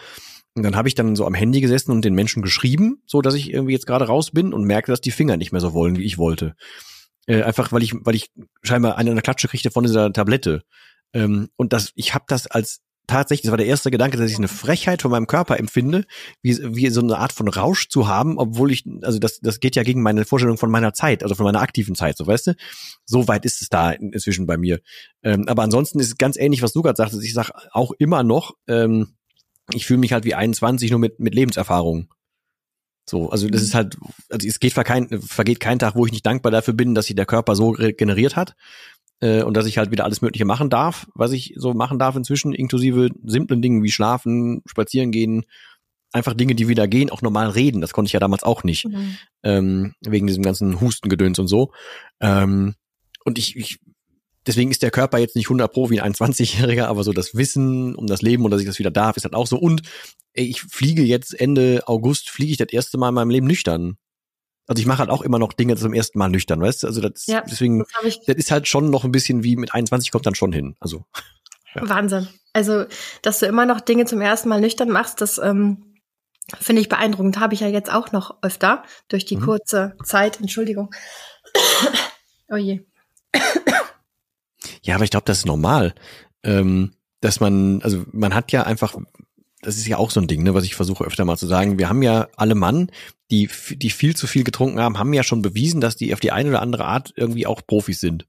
[0.55, 3.33] Und dann habe ich dann so am Handy gesessen und den Menschen geschrieben, so dass
[3.33, 5.97] ich irgendwie jetzt gerade raus bin und merke, dass die Finger nicht mehr so wollen,
[5.97, 6.55] wie ich wollte.
[7.25, 8.31] Äh, einfach weil ich, weil ich
[8.63, 10.63] scheinbar eine, eine Klatsche kriegte von dieser Tablette.
[11.11, 14.37] Ähm, und das, ich habe das als tatsächlich, das war der erste Gedanke, dass ich
[14.37, 16.05] eine Frechheit von meinem Körper empfinde,
[16.41, 19.75] wie, wie so eine Art von Rausch zu haben, obwohl ich, also das, das geht
[19.75, 22.55] ja gegen meine Vorstellung von meiner Zeit, also von meiner aktiven Zeit, so weißt du?
[23.05, 24.79] So weit ist es da inzwischen bei mir.
[25.23, 27.23] Ähm, aber ansonsten ist es ganz ähnlich, was du gerade sagtest.
[27.23, 29.15] Ich sag auch immer noch, ähm,
[29.73, 32.09] ich fühle mich halt wie 21 nur mit, mit Lebenserfahrung.
[33.09, 33.97] So, also das ist halt,
[34.29, 37.15] also es geht kein, vergeht kein Tag, wo ich nicht dankbar dafür bin, dass sich
[37.15, 38.55] der Körper so generiert hat
[39.19, 42.15] äh, und dass ich halt wieder alles Mögliche machen darf, was ich so machen darf
[42.15, 45.45] inzwischen, inklusive simplen Dingen wie Schlafen, Spazieren gehen,
[46.11, 47.81] einfach Dinge, die wieder gehen, auch normal reden.
[47.81, 49.17] Das konnte ich ja damals auch nicht, mhm.
[49.43, 51.71] ähm, wegen diesem ganzen Hustengedöns und so.
[52.19, 52.75] Ähm,
[53.25, 53.79] und ich, ich
[54.45, 57.95] deswegen ist der Körper jetzt nicht 100 pro wie ein 21-Jähriger, aber so das Wissen
[57.95, 59.57] um das Leben und dass ich das wieder darf, ist halt auch so.
[59.57, 59.81] Und
[60.33, 63.97] ich fliege jetzt Ende August, fliege ich das erste Mal in meinem Leben nüchtern.
[64.67, 66.87] Also ich mache halt auch immer noch Dinge zum ersten Mal nüchtern, weißt du?
[66.87, 70.11] Also das, ja, deswegen, das, das, ist halt schon noch ein bisschen wie mit 21
[70.11, 70.75] kommt dann schon hin.
[70.79, 71.05] Also
[71.75, 71.87] ja.
[71.87, 72.27] Wahnsinn.
[72.53, 72.85] Also,
[73.21, 75.95] dass du immer noch Dinge zum ersten Mal nüchtern machst, das ähm,
[76.59, 77.39] finde ich beeindruckend.
[77.39, 79.41] Habe ich ja jetzt auch noch öfter durch die mhm.
[79.41, 80.39] kurze Zeit.
[80.39, 80.93] Entschuldigung.
[82.49, 82.81] oh je.
[84.81, 85.93] Ja, aber ich glaube, das ist normal.
[86.43, 88.95] Ähm, dass man, also man hat ja einfach
[89.61, 91.79] das ist ja auch so ein Ding, ne, was ich versuche öfter mal zu sagen.
[91.79, 92.91] Wir haben ja alle Mann,
[93.31, 96.31] die, die viel zu viel getrunken haben, haben ja schon bewiesen, dass die auf die
[96.31, 98.27] eine oder andere Art irgendwie auch Profis sind.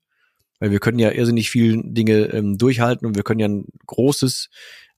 [0.58, 4.48] Weil wir können ja irrsinnig viel Dinge ähm, durchhalten und wir können ja ein großes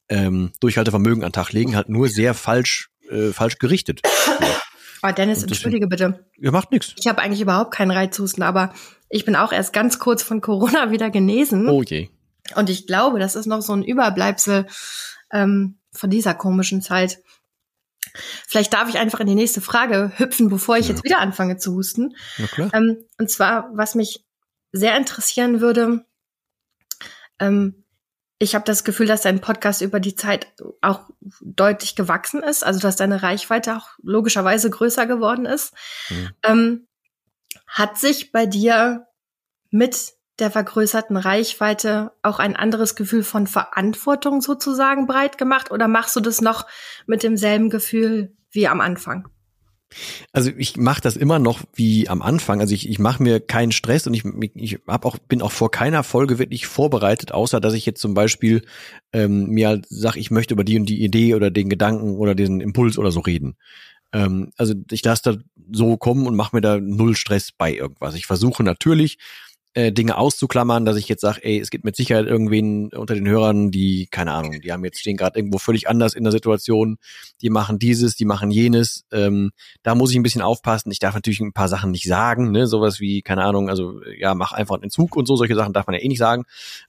[0.09, 4.03] ähm, Durchhaltevermögen an den Tag legen, halt nur sehr falsch, äh, falsch gerichtet.
[5.03, 6.27] Oh, Dennis, entschuldige bitte.
[6.37, 6.95] Ihr macht nichts.
[6.99, 8.75] Ich habe eigentlich überhaupt keinen Reizhusten, aber
[9.09, 11.71] ich bin auch erst ganz kurz von Corona wieder genesen.
[11.71, 12.11] Oh je.
[12.55, 14.67] Und ich glaube, das ist noch so ein Überbleibsel
[15.33, 17.23] ähm, von dieser komischen Zeit.
[18.47, 20.95] Vielleicht darf ich einfach in die nächste Frage hüpfen, bevor ich ja.
[20.95, 22.17] jetzt wieder anfange zu husten.
[22.73, 24.25] Ähm, und zwar, was mich
[24.73, 26.05] sehr interessieren würde,
[27.39, 27.85] ähm,
[28.43, 31.11] ich habe das Gefühl, dass dein Podcast über die Zeit auch
[31.43, 35.75] deutlich gewachsen ist, also dass deine Reichweite auch logischerweise größer geworden ist.
[36.09, 36.31] Mhm.
[36.45, 36.89] Ähm,
[37.67, 39.07] hat sich bei dir
[39.71, 46.17] mit der vergrößerten Reichweite auch ein anderes Gefühl von Verantwortung sozusagen breit gemacht oder machst
[46.17, 46.67] du das noch
[47.07, 49.29] mit demselben Gefühl wie am Anfang?
[50.33, 52.61] Also ich mache das immer noch wie am Anfang.
[52.61, 54.25] Also ich, ich mache mir keinen Stress und ich,
[54.55, 58.15] ich hab auch, bin auch vor keiner Folge wirklich vorbereitet, außer dass ich jetzt zum
[58.15, 58.63] Beispiel
[59.13, 62.35] ähm, mir halt sag, ich möchte über die und die Idee oder den Gedanken oder
[62.35, 63.57] den Impuls oder so reden.
[64.13, 65.37] Ähm, also ich lasse da
[65.73, 68.15] so kommen und mache mir da null Stress bei irgendwas.
[68.15, 69.19] Ich versuche natürlich
[69.75, 73.29] äh, Dinge auszuklammern, dass ich jetzt sage, ey, es gibt mit Sicherheit irgendwen unter den
[73.29, 76.99] Hörern, die, keine Ahnung, die haben jetzt stehen gerade irgendwo völlig anders in der Situation,
[77.41, 79.05] die machen dieses, die machen jenes.
[79.13, 79.53] Ähm,
[79.83, 80.91] da muss ich ein bisschen aufpassen.
[80.91, 84.35] Ich darf natürlich ein paar Sachen nicht sagen, ne, sowas wie, keine Ahnung, also ja,
[84.35, 86.45] mach einfach einen Entzug und so, solche Sachen darf man ja eh nicht sagen.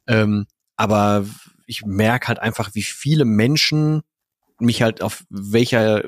[0.08, 1.26] Ähm, aber
[1.68, 4.02] ich merke halt einfach, wie viele Menschen
[4.60, 6.04] mich halt auf welcher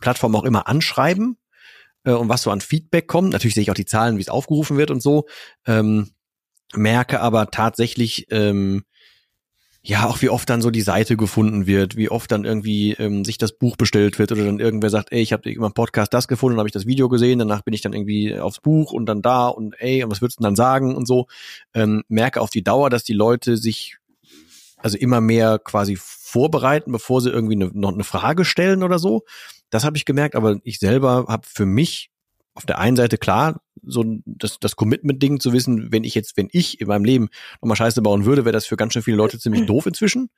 [0.00, 1.36] Plattform auch immer anschreiben
[2.04, 3.32] äh, und was so an Feedback kommt.
[3.32, 5.26] Natürlich sehe ich auch die Zahlen, wie es aufgerufen wird und so.
[5.66, 6.10] Ähm,
[6.74, 8.84] merke aber tatsächlich, ähm,
[9.82, 13.24] ja, auch wie oft dann so die Seite gefunden wird, wie oft dann irgendwie ähm,
[13.24, 16.28] sich das Buch bestellt wird oder dann irgendwer sagt, ey, ich habe im Podcast das
[16.28, 19.22] gefunden, habe ich das Video gesehen, danach bin ich dann irgendwie aufs Buch und dann
[19.22, 21.28] da und ey, und was würdest du dann sagen und so.
[21.72, 23.96] Ähm, merke auf die Dauer, dass die Leute sich
[24.76, 29.24] also immer mehr quasi vorbereiten, bevor sie irgendwie ne, noch eine Frage stellen oder so.
[29.70, 32.10] Das habe ich gemerkt, aber ich selber habe für mich
[32.54, 36.48] auf der einen Seite klar, so das, das Commitment-Ding zu wissen, wenn ich jetzt, wenn
[36.52, 37.28] ich in meinem Leben
[37.62, 40.30] nochmal Scheiße bauen würde, wäre das für ganz schön viele Leute ziemlich doof inzwischen.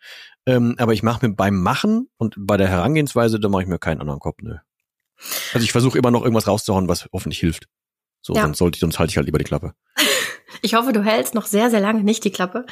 [0.47, 3.79] Ähm, aber ich mache mir beim Machen und bei der Herangehensweise, da mache ich mir
[3.79, 4.57] keinen anderen Kopf, nö.
[5.53, 7.68] Also ich versuche immer noch irgendwas rauszuhauen, was hoffentlich hilft.
[8.21, 8.42] So, ja.
[8.42, 9.75] sonst sollte ich, sonst halte ich halt lieber die Klappe.
[10.64, 12.66] Ich hoffe, du hältst noch sehr, sehr lange nicht die Klappe.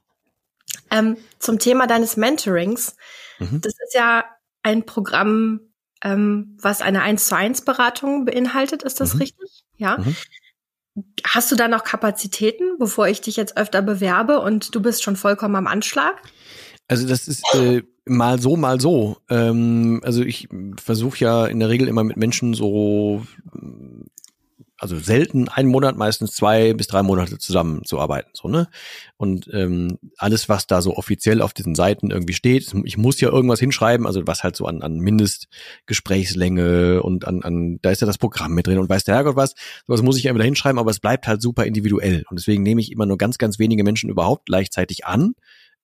[0.90, 2.96] ähm, zum Thema deines Mentorings.
[3.38, 3.60] Mhm.
[3.60, 4.24] Das ist ja
[4.66, 5.60] ein Programm,
[6.02, 8.82] ähm, was eine 1 zu 1 Beratung beinhaltet.
[8.82, 9.20] Ist das mhm.
[9.20, 9.64] richtig?
[9.76, 9.98] Ja.
[9.98, 10.16] Mhm.
[11.24, 15.14] Hast du da noch Kapazitäten, bevor ich dich jetzt öfter bewerbe und du bist schon
[15.14, 16.20] vollkommen am Anschlag?
[16.88, 19.18] Also das ist äh, mal so, mal so.
[19.28, 20.48] Ähm, also ich
[20.82, 23.24] versuche ja in der Regel immer mit Menschen so
[24.78, 28.68] also selten einen Monat, meistens zwei bis drei Monate zusammenzuarbeiten, so ne.
[29.16, 33.30] Und ähm, alles, was da so offiziell auf diesen Seiten irgendwie steht, ich muss ja
[33.30, 38.06] irgendwas hinschreiben, also was halt so an, an Mindestgesprächslänge und an, an, da ist ja
[38.06, 39.54] das Programm mit drin und weiß der Herrgott was,
[39.86, 42.62] sowas muss ich ja immer da hinschreiben, aber es bleibt halt super individuell und deswegen
[42.62, 45.34] nehme ich immer nur ganz, ganz wenige Menschen überhaupt gleichzeitig an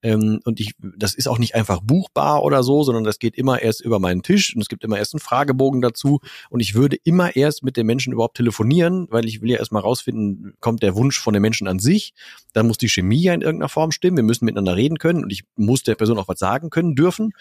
[0.03, 3.63] ähm, und ich, das ist auch nicht einfach buchbar oder so, sondern das geht immer
[3.63, 6.21] erst über meinen Tisch und es gibt immer erst einen Fragebogen dazu.
[6.51, 9.83] Und ich würde immer erst mit den Menschen überhaupt telefonieren, weil ich will ja erstmal
[9.83, 12.15] rausfinden, kommt der Wunsch von den Menschen an sich.
[12.53, 14.17] Dann muss die Chemie ja in irgendeiner Form stimmen.
[14.17, 17.33] Wir müssen miteinander reden können und ich muss der Person auch was sagen können dürfen.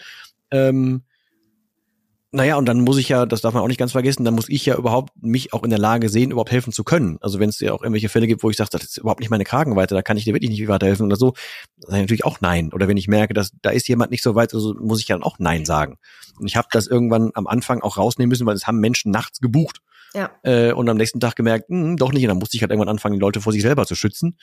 [0.52, 1.02] Ähm,
[2.34, 4.48] naja, und dann muss ich ja, das darf man auch nicht ganz vergessen, dann muss
[4.48, 7.18] ich ja überhaupt mich auch in der Lage sehen, überhaupt helfen zu können.
[7.20, 9.28] Also wenn es ja auch irgendwelche Fälle gibt, wo ich sage, das ist überhaupt nicht
[9.28, 11.34] meine Kragenweite, da kann ich dir wirklich nicht weiterhelfen oder so,
[11.76, 12.72] dann sage ich natürlich auch nein.
[12.72, 15.22] Oder wenn ich merke, dass da ist jemand nicht so weit, also muss ich dann
[15.22, 15.98] auch nein sagen.
[16.38, 19.40] Und ich habe das irgendwann am Anfang auch rausnehmen müssen, weil es haben Menschen nachts
[19.40, 19.80] gebucht.
[20.14, 20.30] Ja.
[20.42, 22.22] Äh, und am nächsten Tag gemerkt, mh, hm, doch nicht.
[22.22, 24.38] Und dann musste ich halt irgendwann anfangen, die Leute vor sich selber zu schützen.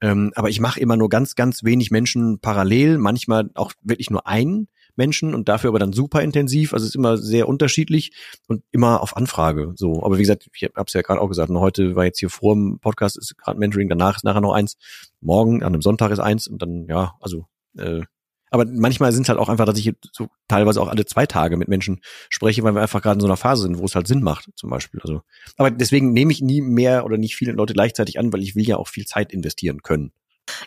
[0.00, 4.26] Ähm, aber ich mache immer nur ganz, ganz wenig Menschen parallel, manchmal auch wirklich nur
[4.26, 6.72] einen Menschen und dafür aber dann super intensiv.
[6.72, 8.12] Also es ist immer sehr unterschiedlich
[8.48, 9.72] und immer auf Anfrage.
[9.76, 11.50] So, aber wie gesagt, ich habe es ja gerade auch gesagt.
[11.50, 14.52] Und heute war jetzt hier vor dem Podcast ist gerade Mentoring, danach ist nachher noch
[14.52, 14.76] eins,
[15.20, 17.46] morgen an einem Sonntag ist eins und dann ja, also.
[17.76, 18.02] Äh,
[18.50, 21.56] aber manchmal sind es halt auch einfach, dass ich so teilweise auch alle zwei Tage
[21.56, 24.06] mit Menschen spreche, weil wir einfach gerade in so einer Phase sind, wo es halt
[24.06, 25.00] Sinn macht, zum Beispiel.
[25.02, 25.22] Also,
[25.56, 28.64] aber deswegen nehme ich nie mehr oder nicht viele Leute gleichzeitig an, weil ich will
[28.64, 30.12] ja auch viel Zeit investieren können.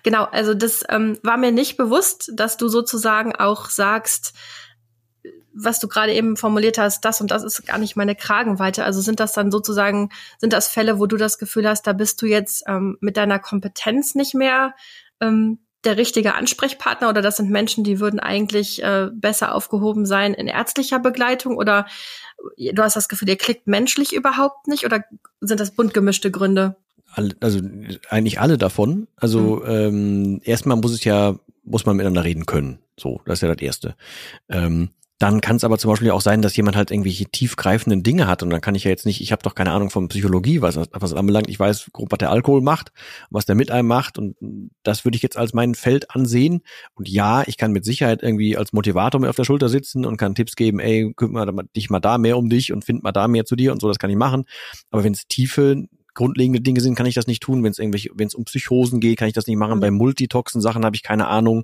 [0.03, 4.33] Genau, also das ähm, war mir nicht bewusst, dass du sozusagen auch sagst,
[5.53, 8.83] was du gerade eben formuliert hast, das und das ist gar nicht meine Kragenweite.
[8.83, 12.21] Also sind das dann sozusagen, sind das Fälle, wo du das Gefühl hast, da bist
[12.21, 14.75] du jetzt ähm, mit deiner Kompetenz nicht mehr
[15.19, 20.33] ähm, der richtige Ansprechpartner oder das sind Menschen, die würden eigentlich äh, besser aufgehoben sein
[20.33, 21.87] in ärztlicher Begleitung oder
[22.57, 25.03] du hast das Gefühl, ihr klickt menschlich überhaupt nicht oder
[25.39, 26.75] sind das bunt gemischte Gründe?
[27.15, 27.59] Also
[28.09, 29.07] eigentlich alle davon.
[29.15, 29.63] Also mhm.
[29.67, 32.79] ähm, erstmal muss es ja, muss man miteinander reden können.
[32.99, 33.95] So, das ist ja das Erste.
[34.49, 34.89] Ähm,
[35.19, 38.43] dann kann es aber zum Beispiel auch sein, dass jemand halt irgendwelche tiefgreifenden Dinge hat
[38.43, 40.77] und dann kann ich ja jetzt nicht, ich habe doch keine Ahnung von Psychologie, was
[40.77, 41.49] was anbelangt.
[41.49, 42.91] Ich weiß grob, was der Alkohol macht,
[43.31, 44.35] was der mit einem macht und
[44.83, 46.61] das würde ich jetzt als mein Feld ansehen.
[46.93, 50.17] Und ja, ich kann mit Sicherheit irgendwie als Motivator mit auf der Schulter sitzen und
[50.17, 53.27] kann Tipps geben, ey, kümmere dich mal da mehr um dich und find mal da
[53.27, 54.45] mehr zu dir und so, das kann ich machen.
[54.91, 57.63] Aber wenn es tiefe grundlegende Dinge sind, kann ich das nicht tun.
[57.63, 59.77] Wenn es irgendwelche, wenn es um Psychosen geht, kann ich das nicht machen.
[59.77, 59.81] Mhm.
[59.81, 61.63] Bei Multitoxen Sachen habe ich keine Ahnung.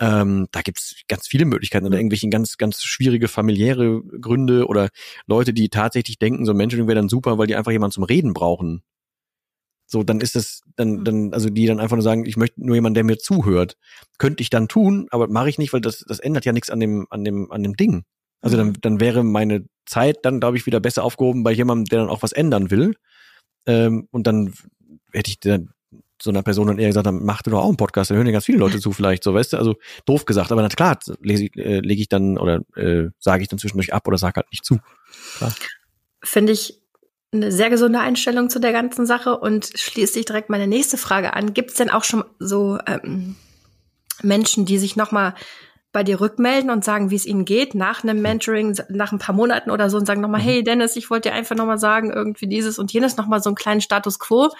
[0.00, 4.88] Ähm, da gibt's ganz viele Möglichkeiten oder irgendwelche ganz, ganz schwierige familiäre Gründe oder
[5.26, 8.32] Leute, die tatsächlich denken, so Mentoring wäre dann super, weil die einfach jemanden zum Reden
[8.32, 8.82] brauchen.
[9.86, 12.74] So, dann ist das, dann, dann, also die dann einfach nur sagen, ich möchte nur
[12.74, 13.76] jemanden, der mir zuhört.
[14.16, 16.80] Könnte ich dann tun, aber mache ich nicht, weil das, das ändert ja nichts an
[16.80, 18.04] dem, an dem, an dem Ding.
[18.40, 22.00] Also dann, dann wäre meine Zeit dann, glaube ich, wieder besser aufgehoben bei jemandem, der
[22.00, 22.94] dann auch was ändern will.
[23.66, 24.52] Ähm, und dann
[25.12, 25.70] hätte ich dann
[26.22, 28.26] so einer Person dann eher gesagt, dann mach du doch auch einen Podcast, dann hören
[28.26, 29.74] ja ganz viele Leute zu vielleicht, so weißt du, also
[30.06, 33.48] doof gesagt, aber na klar, lege ich, äh, leg ich dann oder äh, sage ich
[33.48, 34.78] dann zwischendurch ab oder sage halt nicht zu.
[36.22, 36.80] Finde ich
[37.32, 41.34] eine sehr gesunde Einstellung zu der ganzen Sache und schließt sich direkt meine nächste Frage
[41.34, 41.54] an.
[41.54, 43.36] Gibt es denn auch schon so ähm,
[44.22, 45.34] Menschen, die sich nochmal
[45.92, 49.34] bei dir rückmelden und sagen, wie es ihnen geht, nach einem Mentoring, nach ein paar
[49.34, 50.46] Monaten oder so und sagen nochmal, mhm.
[50.46, 53.56] hey Dennis, ich wollte dir einfach nochmal sagen, irgendwie dieses und jenes, nochmal so einen
[53.56, 54.50] kleinen Status quo.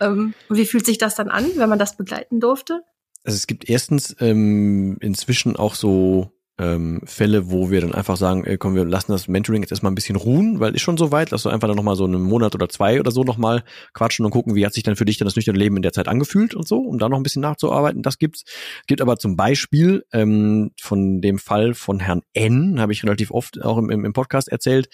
[0.00, 2.82] Ähm, wie fühlt sich das dann an, wenn man das begleiten durfte?
[3.24, 8.44] Also es gibt erstens ähm, inzwischen auch so ähm, Fälle, wo wir dann einfach sagen,
[8.44, 11.10] ey, komm, wir lassen das Mentoring jetzt erstmal ein bisschen ruhen, weil ist schon so
[11.10, 14.24] weit, lass du einfach dann nochmal so einen Monat oder zwei oder so nochmal quatschen
[14.26, 16.08] und gucken, wie hat sich dann für dich dann das nüchterne Leben in der Zeit
[16.08, 18.02] angefühlt und so, um da noch ein bisschen nachzuarbeiten.
[18.02, 18.44] Das gibt's.
[18.86, 23.62] Gibt aber zum Beispiel ähm, von dem Fall von Herrn N, habe ich relativ oft
[23.62, 24.88] auch im, im Podcast erzählt,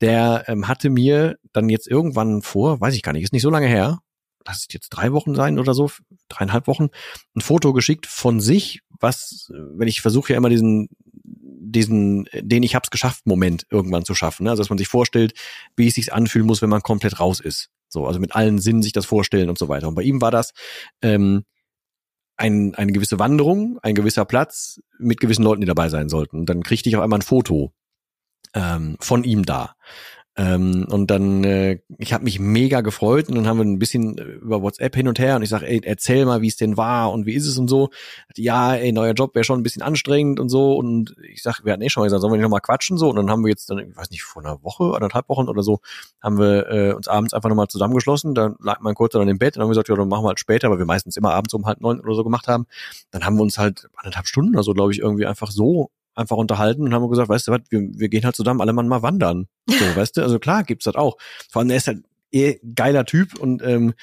[0.00, 3.50] der ähm, hatte mir dann jetzt irgendwann vor, weiß ich gar nicht, ist nicht so
[3.50, 3.98] lange her,
[4.46, 5.90] lass es jetzt drei Wochen sein oder so,
[6.28, 6.88] dreieinhalb Wochen,
[7.34, 10.88] ein Foto geschickt von sich, was, wenn ich versuche ja immer diesen
[11.72, 14.44] diesen, den ich hab's geschafft Moment irgendwann zu schaffen.
[14.44, 14.50] Ne?
[14.50, 15.34] Also dass man sich vorstellt,
[15.76, 17.70] wie es sich anfühlen muss, wenn man komplett raus ist.
[17.88, 19.88] So, also mit allen Sinnen sich das vorstellen und so weiter.
[19.88, 20.52] Und bei ihm war das
[21.02, 21.44] ähm,
[22.36, 26.38] ein, eine gewisse Wanderung, ein gewisser Platz mit gewissen Leuten, die dabei sein sollten.
[26.38, 27.72] Und dann kriegte ich auf einmal ein Foto
[28.54, 29.74] ähm, von ihm da.
[30.40, 34.16] Ähm, und dann, äh, ich habe mich mega gefreut und dann haben wir ein bisschen
[34.16, 37.12] über WhatsApp hin und her und ich sage, ey, erzähl mal, wie es denn war
[37.12, 37.90] und wie ist es und so.
[38.36, 40.76] Ja, ey, neuer Job wäre schon ein bisschen anstrengend und so.
[40.78, 43.10] Und ich sag, wir hatten eh schon mal gesagt, sollen wir nicht nochmal quatschen so?
[43.10, 45.62] Und dann haben wir jetzt dann, ich weiß nicht, vor einer Woche, anderthalb Wochen oder
[45.62, 45.80] so,
[46.22, 48.34] haben wir äh, uns abends einfach nochmal zusammengeschlossen.
[48.34, 50.24] Dann lag mein kurz dann im Bett und dann haben wir gesagt, ja, dann machen
[50.24, 52.66] wir halt später, weil wir meistens immer abends um halb neun oder so gemacht haben.
[53.10, 55.90] Dann haben wir uns halt anderthalb Stunden oder so, glaube ich, irgendwie einfach so
[56.20, 59.02] einfach unterhalten und haben gesagt, weißt du was, wir, wir gehen halt zusammen alle mal
[59.02, 59.46] wandern.
[59.66, 61.16] So, weißt du, also klar gibt's das auch.
[61.50, 63.94] Vor allem, er ist halt eh geiler Typ und ähm,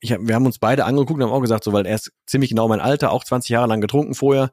[0.00, 2.12] ich hab, wir haben uns beide angeguckt und haben auch gesagt, so, weil er ist
[2.26, 4.50] ziemlich genau mein Alter, auch 20 Jahre lang getrunken vorher.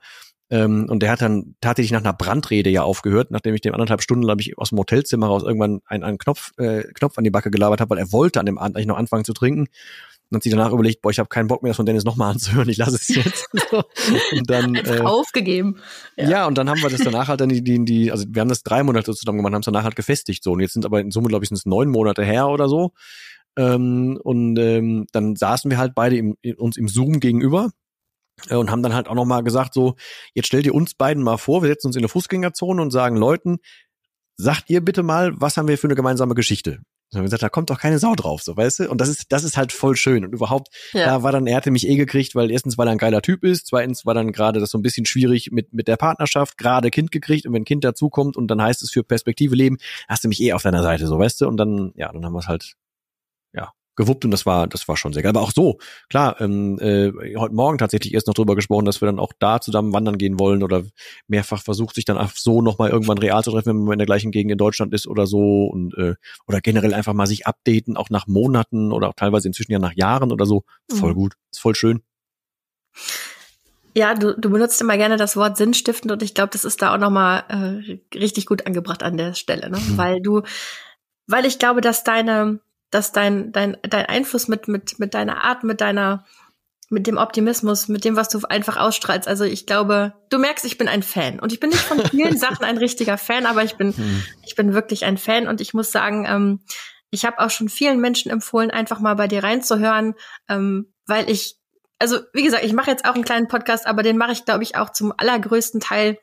[0.51, 4.03] Ähm, und der hat dann tatsächlich nach einer Brandrede ja aufgehört, nachdem ich dem anderthalb
[4.03, 7.31] Stunden, glaube ich, aus dem Hotelzimmer raus irgendwann einen, einen Knopf, äh, Knopf an die
[7.31, 9.67] Backe gelabert habe, weil er wollte an dem Abend eigentlich noch anfangen zu trinken
[10.35, 12.69] hat sich danach überlegt, boah, ich habe keinen Bock mehr, das von Dennis nochmal anzuhören,
[12.69, 13.47] ich lasse es jetzt.
[14.31, 15.77] und dann äh, aufgegeben.
[16.15, 16.29] Ja.
[16.29, 16.47] ja.
[16.47, 18.63] und dann haben wir das danach halt dann die, die, die, also wir haben das
[18.63, 20.51] drei Monate zusammen gemacht, haben es danach halt gefestigt so.
[20.51, 22.91] Und jetzt sind aber in Summe, glaube ich, sind es neun Monate her oder so.
[23.57, 27.71] Ähm, und ähm, dann saßen wir halt beide im, uns im Zoom gegenüber
[28.49, 29.95] äh, und haben dann halt auch nochmal gesagt, so,
[30.33, 33.15] jetzt stell dir uns beiden mal vor, wir setzen uns in eine Fußgängerzone und sagen
[33.15, 33.57] Leuten,
[34.37, 36.79] sagt ihr bitte mal, was haben wir für eine gemeinsame Geschichte?
[37.11, 38.89] Und haben gesagt, da kommt doch keine Sau drauf, so weißt du?
[38.89, 40.25] Und das ist, das ist halt voll schön.
[40.25, 41.05] Und überhaupt, ja.
[41.05, 43.43] da war dann, er hatte mich eh gekriegt, weil erstens, weil er ein geiler Typ
[43.43, 46.89] ist, zweitens war dann gerade das so ein bisschen schwierig mit, mit der Partnerschaft, gerade
[46.89, 50.27] Kind gekriegt und wenn Kind dazukommt und dann heißt es für Perspektive leben, hast du
[50.27, 51.47] mich eh auf deiner Seite, so weißt du?
[51.47, 52.75] Und dann, ja, dann haben wir es halt
[53.95, 55.29] gewuppt und das war, das war schon sehr geil.
[55.29, 55.77] Aber auch so,
[56.09, 59.61] klar, ähm, äh, heute Morgen tatsächlich erst noch drüber gesprochen, dass wir dann auch da
[59.61, 60.83] zusammen wandern gehen wollen oder
[61.27, 64.05] mehrfach versucht, sich dann auch so nochmal irgendwann real zu treffen, wenn man in der
[64.05, 66.15] gleichen Gegend in Deutschland ist oder so und äh,
[66.47, 69.95] oder generell einfach mal sich updaten, auch nach Monaten oder auch teilweise inzwischen ja nach
[69.95, 70.63] Jahren oder so.
[70.91, 71.15] Voll mhm.
[71.15, 72.01] gut, ist voll schön.
[73.97, 76.93] Ja, du, du benutzt immer gerne das Wort sinnstiftend und ich glaube, das ist da
[76.93, 79.77] auch nochmal äh, richtig gut angebracht an der Stelle, ne?
[79.77, 79.97] Mhm.
[79.97, 80.41] Weil du,
[81.27, 82.59] weil ich glaube, dass deine
[82.95, 86.25] dass dein, dein, dein Einfluss mit, mit, mit deiner Art, mit deiner,
[86.89, 89.27] mit dem Optimismus, mit dem, was du einfach ausstrahlst.
[89.27, 91.39] Also ich glaube, du merkst, ich bin ein Fan.
[91.39, 94.23] Und ich bin nicht von vielen Sachen ein richtiger Fan, aber ich bin, hm.
[94.45, 95.47] ich bin wirklich ein Fan.
[95.47, 96.61] Und ich muss sagen, ähm,
[97.11, 100.15] ich habe auch schon vielen Menschen empfohlen, einfach mal bei dir reinzuhören,
[100.47, 101.57] ähm, weil ich,
[101.99, 104.63] also wie gesagt, ich mache jetzt auch einen kleinen Podcast, aber den mache ich, glaube
[104.63, 106.17] ich, auch zum allergrößten Teil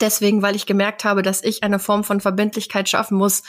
[0.00, 3.42] deswegen, weil ich gemerkt habe, dass ich eine Form von Verbindlichkeit schaffen muss,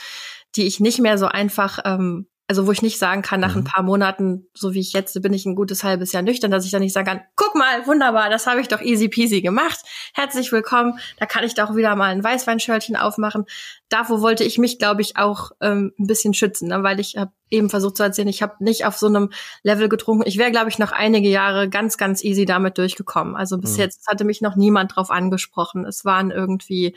[0.56, 3.62] die ich nicht mehr so einfach, ähm, also wo ich nicht sagen kann, nach mhm.
[3.62, 6.66] ein paar Monaten, so wie ich jetzt bin ich ein gutes halbes Jahr nüchtern, dass
[6.66, 9.78] ich dann nicht sagen kann, guck mal, wunderbar, das habe ich doch easy peasy gemacht.
[10.12, 13.46] Herzlich willkommen, da kann ich doch wieder mal ein Weißweinschörtchen aufmachen.
[13.88, 16.82] Davor wollte ich mich, glaube ich, auch ähm, ein bisschen schützen, ne?
[16.82, 19.30] weil ich habe eben versucht zu erzählen, ich habe nicht auf so einem
[19.62, 20.24] Level getrunken.
[20.26, 23.36] Ich wäre, glaube ich, noch einige Jahre ganz, ganz easy damit durchgekommen.
[23.36, 23.80] Also bis mhm.
[23.80, 25.86] jetzt hatte mich noch niemand drauf angesprochen.
[25.86, 26.94] Es waren irgendwie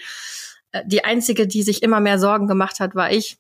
[0.74, 3.38] äh, die einzige, die sich immer mehr Sorgen gemacht hat, war ich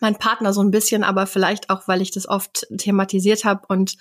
[0.00, 3.62] mein Partner so ein bisschen, aber vielleicht auch, weil ich das oft thematisiert habe.
[3.68, 3.96] Und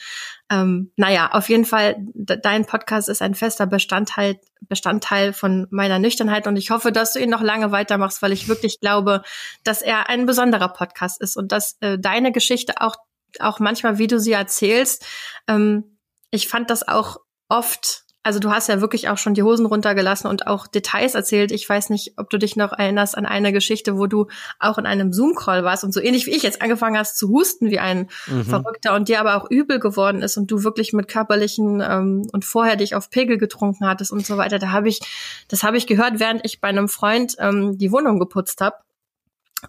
[0.50, 6.48] ähm, naja, auf jeden Fall, dein Podcast ist ein fester Bestandteil, Bestandteil von meiner Nüchternheit
[6.48, 9.21] und ich hoffe, dass du ihn noch lange weitermachst, weil ich wirklich glaube,
[9.63, 12.95] dass er ein besonderer Podcast ist und dass äh, deine Geschichte auch,
[13.39, 15.06] auch manchmal, wie du sie erzählst,
[15.48, 15.98] ähm,
[16.32, 17.17] ich fand das auch
[17.50, 21.51] oft also du hast ja wirklich auch schon die Hosen runtergelassen und auch Details erzählt.
[21.51, 24.25] Ich weiß nicht, ob du dich noch erinnerst an eine Geschichte, wo du
[24.59, 27.69] auch in einem Zoom-Call warst und so ähnlich wie ich jetzt angefangen hast zu husten
[27.69, 28.43] wie ein mhm.
[28.43, 32.45] Verrückter und dir aber auch übel geworden ist und du wirklich mit körperlichen ähm, und
[32.45, 34.57] vorher dich auf Pegel getrunken hattest und so weiter.
[34.57, 35.01] Da habe ich,
[35.47, 38.77] das habe ich gehört, während ich bei einem Freund ähm, die Wohnung geputzt habe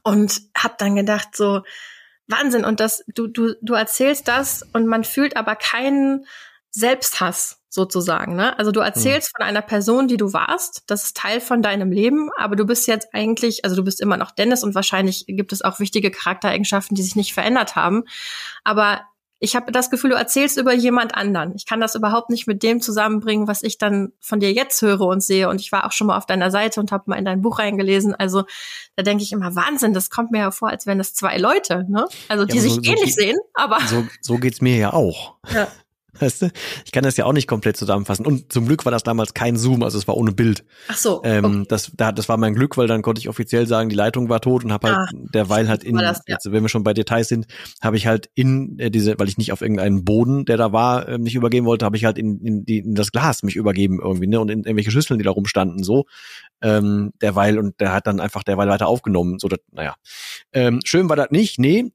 [0.03, 1.61] und habe dann gedacht so
[2.27, 6.25] Wahnsinn und das du du du erzählst das und man fühlt aber keinen
[6.77, 8.37] Selbsthass sozusagen.
[8.37, 8.59] Ne?
[8.59, 9.39] Also du erzählst mhm.
[9.39, 12.87] von einer Person, die du warst, das ist Teil von deinem Leben, aber du bist
[12.87, 16.95] jetzt eigentlich, also du bist immer noch Dennis und wahrscheinlich gibt es auch wichtige Charaktereigenschaften,
[16.95, 18.05] die sich nicht verändert haben.
[18.63, 19.01] Aber
[19.39, 21.55] ich habe das Gefühl, du erzählst über jemand anderen.
[21.57, 25.03] Ich kann das überhaupt nicht mit dem zusammenbringen, was ich dann von dir jetzt höre
[25.03, 25.49] und sehe.
[25.49, 27.59] Und ich war auch schon mal auf deiner Seite und habe mal in dein Buch
[27.59, 28.15] reingelesen.
[28.15, 28.45] Also
[28.97, 31.85] da denke ich immer, Wahnsinn, das kommt mir ja vor, als wären das zwei Leute,
[31.89, 32.07] ne?
[32.29, 33.79] Also die ja, so, sich ähnlich so, sehen, aber.
[33.87, 35.37] So, so geht's mir ja auch.
[35.53, 35.69] Ja.
[36.21, 36.51] Weißt du?
[36.85, 38.27] Ich kann das ja auch nicht komplett zusammenfassen.
[38.27, 40.65] Und zum Glück war das damals kein Zoom, also es war ohne Bild.
[40.89, 41.21] Ach so.
[41.25, 41.65] Ähm, okay.
[41.69, 44.41] das, da, das war mein Glück, weil dann konnte ich offiziell sagen, die Leitung war
[44.41, 46.35] tot und habe halt ah, derweil halt in, das, ja.
[46.35, 47.47] jetzt, wenn wir schon bei Details sind,
[47.81, 51.09] habe ich halt in äh, diese, weil ich nicht auf irgendeinen Boden, der da war,
[51.09, 54.01] äh, nicht übergeben wollte, habe ich halt in, in, die, in das Glas mich übergeben
[54.03, 54.41] irgendwie, ne?
[54.41, 56.05] Und in irgendwelche Schüsseln, die da rumstanden, so.
[56.63, 59.39] Ähm, derweil und der hat dann einfach derweil weiter aufgenommen.
[59.39, 59.95] So, dat, naja.
[60.53, 61.93] Ähm, schön war das nicht, nee,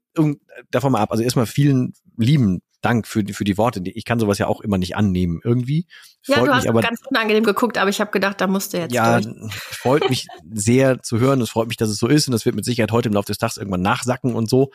[0.70, 1.10] davon mal ab.
[1.10, 3.80] Also erstmal vielen lieben Dank für die, für die Worte.
[3.84, 5.86] Ich kann sowas ja auch immer nicht annehmen irgendwie.
[6.26, 8.78] Ja, freut du hast aber, ganz unangenehm geguckt, aber ich habe gedacht, da musst du
[8.78, 9.54] jetzt Ja, durch.
[9.54, 11.40] freut mich sehr zu hören.
[11.40, 13.28] Es freut mich, dass es so ist und das wird mit Sicherheit heute im Laufe
[13.28, 14.70] des Tages irgendwann nachsacken und so.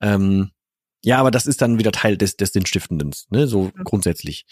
[0.00, 0.50] Ähm,
[1.04, 3.84] ja, aber das ist dann wieder Teil des, des Sinnstiftenden, ne, so mhm.
[3.84, 4.46] grundsätzlich.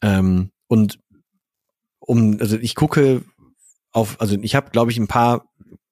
[0.00, 0.98] Ähm, und
[2.00, 3.22] um, also ich gucke
[3.92, 5.46] auf, also ich habe, glaube ich, ein paar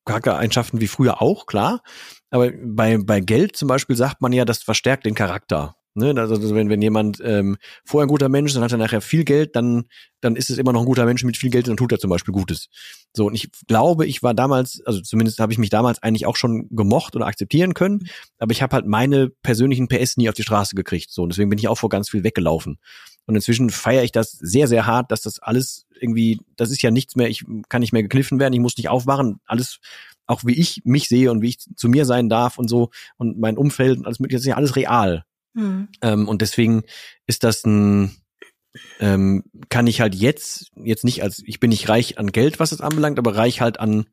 [0.05, 1.83] Charaktereigenschaften wie früher auch, klar.
[2.31, 5.77] Aber bei, bei Geld zum Beispiel sagt man ja, das verstärkt den Charakter.
[5.95, 6.15] Ne?
[6.17, 9.25] Also wenn, wenn jemand ähm, vorher ein guter Mensch ist, dann hat er nachher viel
[9.25, 9.85] Geld, dann,
[10.21, 12.11] dann ist es immer noch ein guter Mensch mit viel Geld, dann tut er zum
[12.11, 12.69] Beispiel Gutes.
[13.13, 16.37] So, und ich glaube, ich war damals, also zumindest habe ich mich damals eigentlich auch
[16.37, 18.07] schon gemocht oder akzeptieren können,
[18.39, 21.11] aber ich habe halt meine persönlichen PS nie auf die Straße gekriegt.
[21.11, 22.79] So, und deswegen bin ich auch vor ganz viel weggelaufen.
[23.27, 26.91] Und inzwischen feiere ich das sehr, sehr hart, dass das alles irgendwie, das ist ja
[26.91, 29.79] nichts mehr, ich kann nicht mehr gekniffen werden, ich muss nicht aufwachen, alles,
[30.27, 33.39] auch wie ich mich sehe und wie ich zu mir sein darf und so und
[33.39, 35.25] mein Umfeld und alles mögliche, das ist ja alles real.
[35.55, 35.89] Mhm.
[36.03, 36.83] Ähm, und deswegen
[37.27, 38.17] ist das ein,
[39.01, 42.73] ähm, kann ich halt jetzt, jetzt nicht als, ich bin nicht reich an Geld, was
[42.73, 44.07] es anbelangt, aber reich halt an,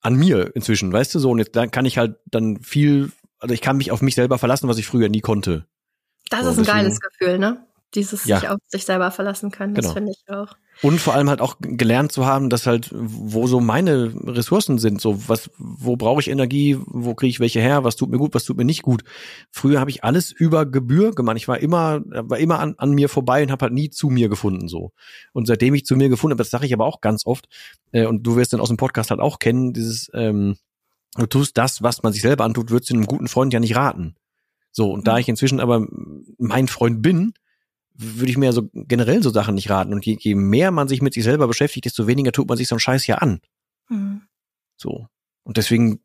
[0.00, 3.54] an mir inzwischen, weißt du so, und jetzt dann kann ich halt dann viel, also
[3.54, 5.66] ich kann mich auf mich selber verlassen, was ich früher nie konnte.
[6.30, 7.66] Das so, ist ein deswegen, geiles Gefühl, ne?
[7.94, 8.40] Dieses ja.
[8.40, 9.94] sich auf sich selber verlassen können, das genau.
[9.94, 10.54] finde ich auch.
[10.80, 15.00] Und vor allem halt auch gelernt zu haben, dass halt, wo so meine Ressourcen sind,
[15.00, 18.32] so was, wo brauche ich Energie, wo kriege ich welche her, was tut mir gut,
[18.34, 19.02] was tut mir nicht gut.
[19.50, 21.36] Früher habe ich alles über Gebühr gemacht.
[21.36, 24.28] Ich war immer, war immer an, an mir vorbei und habe halt nie zu mir
[24.28, 24.92] gefunden so.
[25.32, 27.48] Und seitdem ich zu mir gefunden habe, das sage ich aber auch ganz oft,
[27.90, 30.58] äh, und du wirst dann aus dem Podcast halt auch kennen, dieses, ähm,
[31.16, 33.74] du tust das, was man sich selber antut, würdest du einem guten Freund ja nicht
[33.74, 34.14] raten.
[34.70, 35.18] So, und da mhm.
[35.18, 35.88] ich inzwischen aber
[36.38, 37.32] mein Freund bin,
[37.98, 39.92] würde ich mir so generell so Sachen nicht raten.
[39.92, 42.68] Und je, je mehr man sich mit sich selber beschäftigt, desto weniger tut man sich
[42.68, 43.40] so einen Scheiß ja an.
[43.88, 44.22] Mhm.
[44.76, 45.08] So.
[45.42, 46.00] Und deswegen,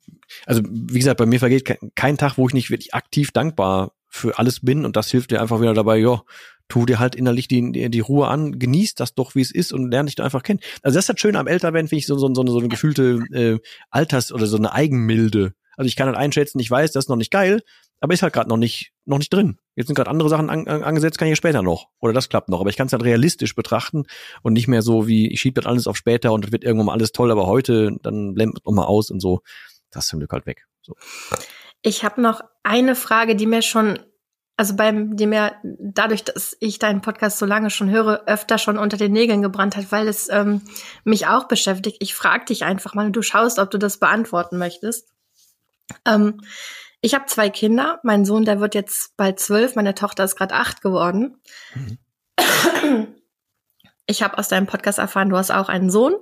[0.46, 3.94] also wie gesagt, bei mir vergeht kein, kein, Tag, wo ich nicht wirklich aktiv dankbar
[4.08, 4.86] für alles bin.
[4.86, 6.24] Und das hilft dir einfach wieder dabei, ja,
[6.70, 9.74] tu dir halt innerlich die, die, die Ruhe an, genieß das doch, wie es ist
[9.74, 10.62] und lerne dich da einfach kennen.
[10.82, 13.20] Also das ist halt schön am Älterwerden, finde ich, so, so, so, so eine gefühlte
[13.32, 13.60] äh,
[13.92, 15.54] Alters- oder so eine Eigenmilde.
[15.76, 17.62] Also ich kann halt einschätzen, ich weiß, das ist noch nicht geil,
[18.00, 19.58] aber ist halt gerade noch nicht, noch nicht drin.
[19.76, 21.88] Jetzt sind gerade andere Sachen an, an, angesetzt, kann ich ja später noch.
[22.00, 22.62] Oder das klappt noch.
[22.62, 24.06] Aber ich kann es halt realistisch betrachten
[24.42, 26.88] und nicht mehr so wie, ich schiebe das alles auf später und das wird irgendwann
[26.88, 29.42] mal alles toll, aber heute, dann blendet noch mal aus und so.
[29.92, 30.66] Das ist zum Glück halt weg.
[30.82, 30.96] So.
[31.82, 34.00] Ich habe noch eine Frage, die mir schon,
[34.56, 38.78] also beim, die mir dadurch, dass ich deinen Podcast so lange schon höre, öfter schon
[38.78, 40.62] unter den Nägeln gebrannt hat, weil es ähm,
[41.04, 41.98] mich auch beschäftigt.
[42.00, 45.10] Ich frage dich einfach mal, du schaust, ob du das beantworten möchtest.
[46.06, 46.40] Ähm,
[47.04, 48.00] ich habe zwei Kinder.
[48.04, 49.76] Mein Sohn, der wird jetzt bald zwölf.
[49.76, 51.36] Meine Tochter ist gerade acht geworden.
[51.76, 51.98] Mhm.
[54.06, 56.14] Ich habe aus deinem Podcast erfahren, du hast auch einen Sohn.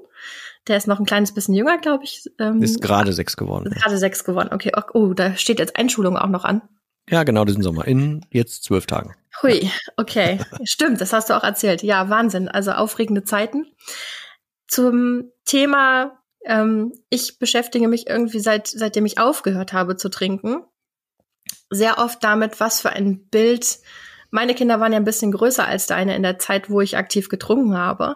[0.67, 2.29] Der ist noch ein kleines bisschen jünger, glaube ich.
[2.39, 3.71] Ähm, ist gerade sechs geworden.
[3.71, 4.49] Ist gerade sechs geworden.
[4.51, 4.71] Okay.
[4.93, 6.61] Oh, da steht jetzt Einschulung auch noch an.
[7.09, 7.87] Ja, genau diesen Sommer.
[7.87, 9.15] In jetzt zwölf Tagen.
[9.41, 10.39] Hui, okay.
[10.63, 11.83] Stimmt, das hast du auch erzählt.
[11.83, 12.47] Ja, Wahnsinn.
[12.47, 13.65] Also aufregende Zeiten.
[14.67, 20.63] Zum Thema ähm, ich beschäftige mich irgendwie seit, seitdem ich aufgehört habe zu trinken,
[21.69, 23.79] sehr oft damit, was für ein Bild
[24.31, 27.27] meine Kinder waren ja ein bisschen größer als deine in der Zeit, wo ich aktiv
[27.27, 28.15] getrunken habe.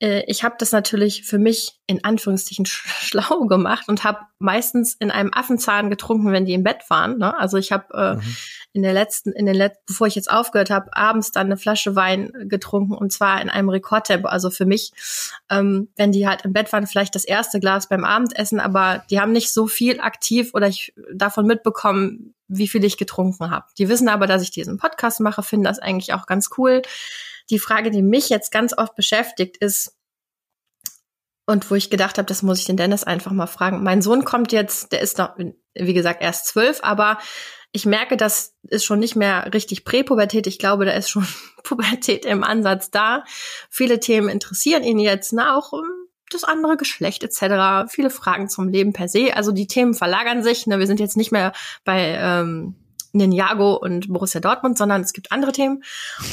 [0.00, 5.10] Äh, ich habe das natürlich für mich in Anführungszeichen schlau gemacht und habe meistens in
[5.10, 7.18] einem Affenzahn getrunken, wenn die im Bett waren.
[7.18, 7.38] Ne?
[7.38, 8.36] Also ich habe äh, mhm.
[8.72, 11.94] in der letzten, in den letzten, bevor ich jetzt aufgehört habe, abends dann eine Flasche
[11.94, 14.28] Wein getrunken und zwar in einem Rekordtempo.
[14.28, 14.92] Also für mich,
[15.50, 19.20] ähm, wenn die halt im Bett waren, vielleicht das erste Glas beim Abendessen, aber die
[19.20, 23.66] haben nicht so viel aktiv oder ich davon mitbekommen, wie viel ich getrunken habe.
[23.78, 26.82] Die wissen aber, dass ich diesen Podcast mache, finden das eigentlich auch ganz cool.
[27.48, 29.96] Die Frage, die mich jetzt ganz oft beschäftigt, ist,
[31.46, 33.82] und wo ich gedacht habe, das muss ich den Dennis einfach mal fragen.
[33.82, 35.36] Mein Sohn kommt jetzt, der ist noch,
[35.74, 37.18] wie gesagt, erst zwölf, aber
[37.72, 40.46] ich merke, das ist schon nicht mehr richtig Präpubertät.
[40.46, 41.26] Ich glaube, da ist schon
[41.62, 43.24] Pubertät im Ansatz da.
[43.68, 45.72] Viele Themen interessieren ihn jetzt, ne, auch
[46.34, 47.90] das andere Geschlecht etc.
[47.90, 49.36] Viele Fragen zum Leben per se.
[49.36, 50.66] Also die Themen verlagern sich.
[50.66, 50.78] Ne?
[50.78, 51.52] Wir sind jetzt nicht mehr
[51.84, 52.74] bei ähm,
[53.12, 55.82] Ninjago und Borussia Dortmund, sondern es gibt andere Themen.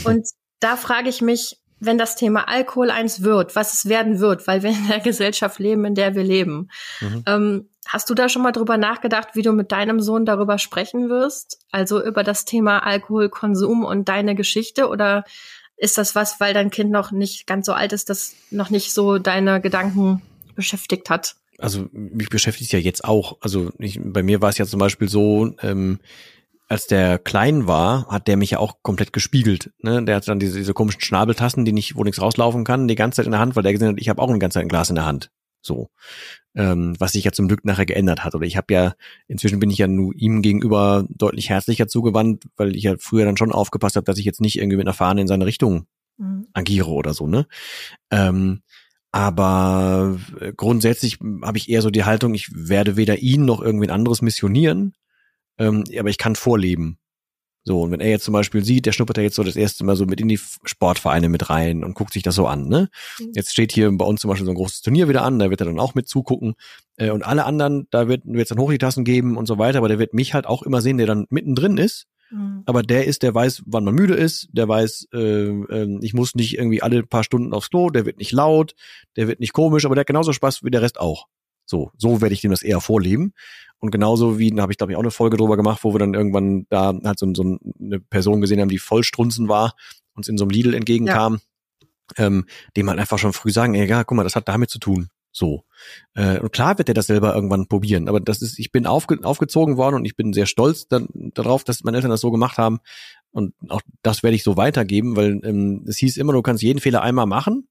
[0.03, 0.27] Und
[0.59, 4.63] da frage ich mich, wenn das Thema Alkohol eins wird, was es werden wird, weil
[4.63, 6.69] wir in der Gesellschaft leben, in der wir leben.
[7.01, 7.23] Mhm.
[7.27, 11.09] Ähm, hast du da schon mal drüber nachgedacht, wie du mit deinem Sohn darüber sprechen
[11.09, 11.59] wirst?
[11.71, 14.87] Also über das Thema Alkoholkonsum und deine Geschichte?
[14.87, 15.23] Oder
[15.78, 18.93] ist das was, weil dein Kind noch nicht ganz so alt ist, das noch nicht
[18.93, 20.21] so deine Gedanken
[20.55, 21.36] beschäftigt hat?
[21.59, 23.38] Also mich beschäftigt ja jetzt auch.
[23.41, 25.99] Also ich, bei mir war es ja zum Beispiel so, ähm,
[26.67, 29.71] als der klein war, hat der mich ja auch komplett gespiegelt.
[29.82, 30.03] Ne?
[30.03, 33.17] Der hat dann diese, diese komischen Schnabeltassen, die nicht, wo nichts rauslaufen kann, die ganze
[33.17, 34.69] Zeit in der Hand, weil der gesehen hat, ich habe auch eine ganze Zeit ein
[34.69, 35.32] Glas in der Hand.
[35.68, 35.89] So.
[36.55, 38.34] Ähm, was sich ja zum Glück nachher geändert hat.
[38.34, 38.95] Oder ich habe ja,
[39.28, 43.38] inzwischen bin ich ja nur ihm gegenüber deutlich herzlicher zugewandt, weil ich ja früher dann
[43.38, 45.86] schon aufgepasst habe, dass ich jetzt nicht irgendwie mit einer Fahne in seine Richtung
[46.18, 46.47] mhm.
[46.53, 47.45] agiere oder so, ne?
[48.09, 48.63] Ähm,
[49.11, 50.20] aber
[50.57, 54.93] grundsätzlich habe ich eher so die Haltung, ich werde weder ihn noch irgendwen anderes missionieren,
[55.57, 56.99] ähm, aber ich kann vorleben.
[57.68, 59.84] So, und wenn er jetzt zum Beispiel sieht, der schnuppert ja jetzt so das erste
[59.84, 62.88] Mal so mit in die Sportvereine mit rein und guckt sich das so an, ne?
[63.20, 63.32] Mhm.
[63.36, 65.59] Jetzt steht hier bei uns zum Beispiel so ein großes Turnier wieder an, da wird
[65.59, 66.55] er dann auch mit zugucken.
[66.95, 69.80] Äh, und alle anderen, da wird es dann hoch die Tassen geben und so weiter,
[69.80, 72.07] aber der wird mich halt auch immer sehen, der dann mittendrin ist.
[72.32, 72.63] Mhm.
[72.65, 76.36] Aber der ist, der weiß, wann man müde ist, der weiß, äh, äh, ich muss
[76.36, 78.76] nicht irgendwie alle paar Stunden aufs Klo, der wird nicht laut,
[79.18, 81.28] der wird nicht komisch, aber der hat genauso Spaß wie der Rest auch.
[81.65, 83.34] So, so werde ich dem das eher vorleben.
[83.80, 85.99] Und genauso wie, da habe ich glaube ich auch eine Folge drüber gemacht, wo wir
[85.99, 89.75] dann irgendwann da halt so, so eine Person gesehen haben, die voll strunzen war,
[90.15, 91.39] uns in so einem Lidl entgegenkam,
[92.17, 92.25] ja.
[92.25, 94.80] ähm, dem halt einfach schon früh sagen, ey, ja, guck mal, das hat damit zu
[94.80, 95.09] tun.
[95.32, 95.63] So.
[96.15, 99.19] Äh, und klar wird er das selber irgendwann probieren, aber das ist, ich bin aufge,
[99.23, 102.57] aufgezogen worden und ich bin sehr stolz dann, darauf, dass meine Eltern das so gemacht
[102.57, 102.80] haben.
[103.30, 106.80] Und auch das werde ich so weitergeben, weil ähm, es hieß immer, du kannst jeden
[106.80, 107.67] Fehler einmal machen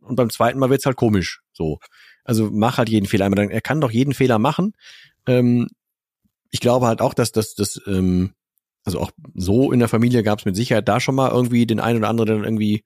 [0.00, 1.40] und beim zweiten Mal wird's halt komisch.
[1.52, 1.78] So.
[2.24, 3.50] Also mach halt jeden Fehler einmal.
[3.50, 4.74] Er kann doch jeden Fehler machen.
[5.26, 5.68] Ähm,
[6.50, 8.34] ich glaube halt auch, dass das, das, ähm,
[8.84, 11.80] also auch so in der Familie gab es mit Sicherheit da schon mal irgendwie den
[11.80, 12.84] einen oder anderen, der dann irgendwie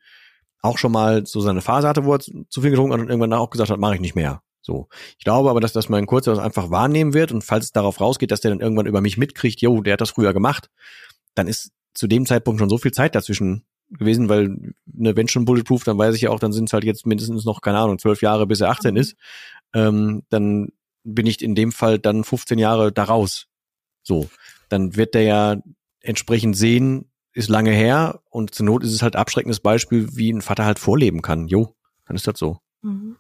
[0.62, 3.32] auch schon mal so seine Phase hatte, wo er zu viel getrunken hat und irgendwann
[3.32, 4.42] auch gesagt hat, mache ich nicht mehr.
[4.62, 4.88] So.
[5.16, 8.00] Ich glaube aber, dass das mein Kurzer das einfach wahrnehmen wird und falls es darauf
[8.00, 10.70] rausgeht, dass der dann irgendwann über mich mitkriegt, jo, der hat das früher gemacht,
[11.34, 15.44] dann ist zu dem Zeitpunkt schon so viel Zeit dazwischen gewesen, weil ne, wenn schon
[15.44, 17.98] Bulletproof, dann weiß ich ja auch, dann sind es halt jetzt mindestens noch, keine Ahnung,
[17.98, 19.00] zwölf Jahre, bis er 18 mhm.
[19.00, 19.16] ist.
[19.72, 20.72] Ähm, dann
[21.06, 23.46] bin ich in dem Fall dann 15 Jahre daraus.
[24.02, 24.28] So,
[24.68, 25.56] dann wird der ja
[26.00, 30.42] entsprechend sehen, ist lange her und zur Not ist es halt abschreckendes Beispiel, wie ein
[30.42, 31.48] Vater halt vorleben kann.
[31.48, 31.74] Jo,
[32.06, 32.58] dann ist das so.
[32.82, 33.16] Mhm.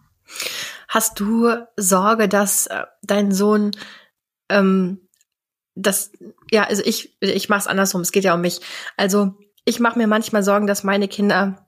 [0.88, 3.72] Hast du Sorge, dass äh, dein Sohn
[4.48, 5.00] ähm,
[5.74, 6.12] das
[6.50, 8.60] ja, also ich ich mach's andersrum, es geht ja um mich.
[8.96, 9.34] Also
[9.64, 11.66] ich mache mir manchmal Sorgen, dass meine Kinder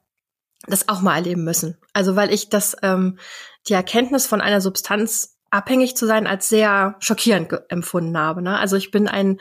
[0.66, 1.77] das auch mal erleben müssen.
[1.93, 3.19] Also weil ich das ähm,
[3.69, 8.43] die Erkenntnis von einer Substanz abhängig zu sein als sehr schockierend empfunden habe.
[8.43, 8.59] Ne?
[8.59, 9.39] Also ich bin ein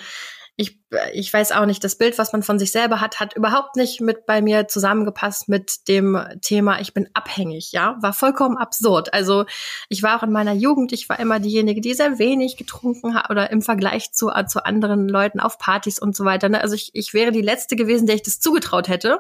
[0.60, 0.80] ich,
[1.14, 4.02] ich weiß auch nicht, das Bild, was man von sich selber hat, hat überhaupt nicht
[4.02, 9.14] mit bei mir zusammengepasst mit dem Thema, ich bin abhängig, ja, war vollkommen absurd.
[9.14, 9.46] Also
[9.88, 13.30] ich war auch in meiner Jugend, ich war immer diejenige, die sehr wenig getrunken hat
[13.30, 16.50] oder im Vergleich zu, zu anderen Leuten auf Partys und so weiter.
[16.50, 16.60] Ne?
[16.60, 19.20] Also ich, ich wäre die Letzte gewesen, der ich das zugetraut hätte.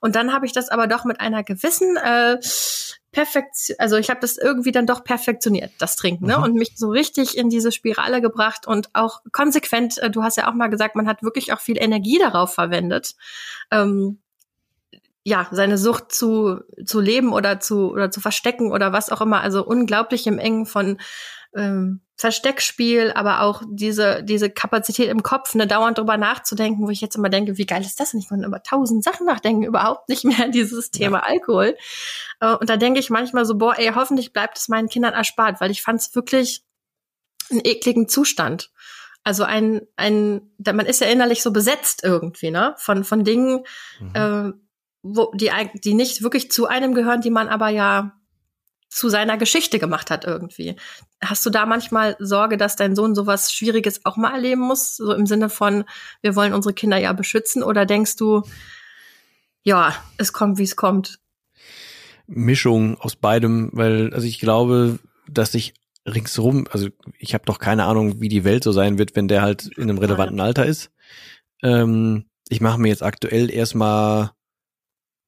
[0.00, 2.38] Und dann habe ich das aber doch mit einer gewissen äh,
[3.16, 6.36] perfekt, also ich habe das irgendwie dann doch perfektioniert, das Trinken, ne?
[6.36, 6.42] Mhm.
[6.42, 10.50] Und mich so richtig in diese Spirale gebracht und auch konsequent, äh, du hast ja
[10.50, 13.14] auch mal gesagt, man hat wirklich auch viel Energie darauf verwendet.
[13.70, 14.18] Ähm,
[15.24, 19.40] ja, seine Sucht zu, zu leben oder zu, oder zu verstecken oder was auch immer.
[19.40, 20.98] Also unglaublich im Engen von
[21.56, 27.02] ähm, Versteckspiel, aber auch diese, diese Kapazität im Kopf, ne, dauernd drüber nachzudenken, wo ich
[27.02, 28.20] jetzt immer denke, wie geil ist das denn?
[28.20, 31.24] Ich kann über tausend Sachen nachdenken, überhaupt nicht mehr dieses Thema ja.
[31.24, 31.76] Alkohol.
[32.40, 35.60] Äh, und da denke ich manchmal so, boah, ey, hoffentlich bleibt es meinen Kindern erspart,
[35.60, 36.62] weil ich fand es wirklich
[37.50, 38.70] einen ekligen Zustand.
[39.22, 43.64] Also ein, ein, man ist ja innerlich so besetzt irgendwie, ne, von, von Dingen,
[44.00, 44.14] mhm.
[44.14, 44.52] äh,
[45.02, 45.50] wo, die,
[45.84, 48.16] die nicht wirklich zu einem gehören, die man aber ja
[48.88, 50.76] zu seiner Geschichte gemacht hat irgendwie.
[51.20, 54.96] Hast du da manchmal Sorge, dass dein Sohn sowas Schwieriges auch mal erleben muss?
[54.96, 55.84] So im Sinne von,
[56.22, 57.62] wir wollen unsere Kinder ja beschützen?
[57.62, 58.42] Oder denkst du,
[59.62, 61.18] ja, es kommt, wie es kommt?
[62.26, 65.74] Mischung aus beidem, weil, also ich glaube, dass ich
[66.06, 69.42] ringsherum, also ich habe doch keine Ahnung, wie die Welt so sein wird, wenn der
[69.42, 70.90] halt in einem relevanten Alter ist.
[71.62, 74.30] Ähm, ich mache mir jetzt aktuell erstmal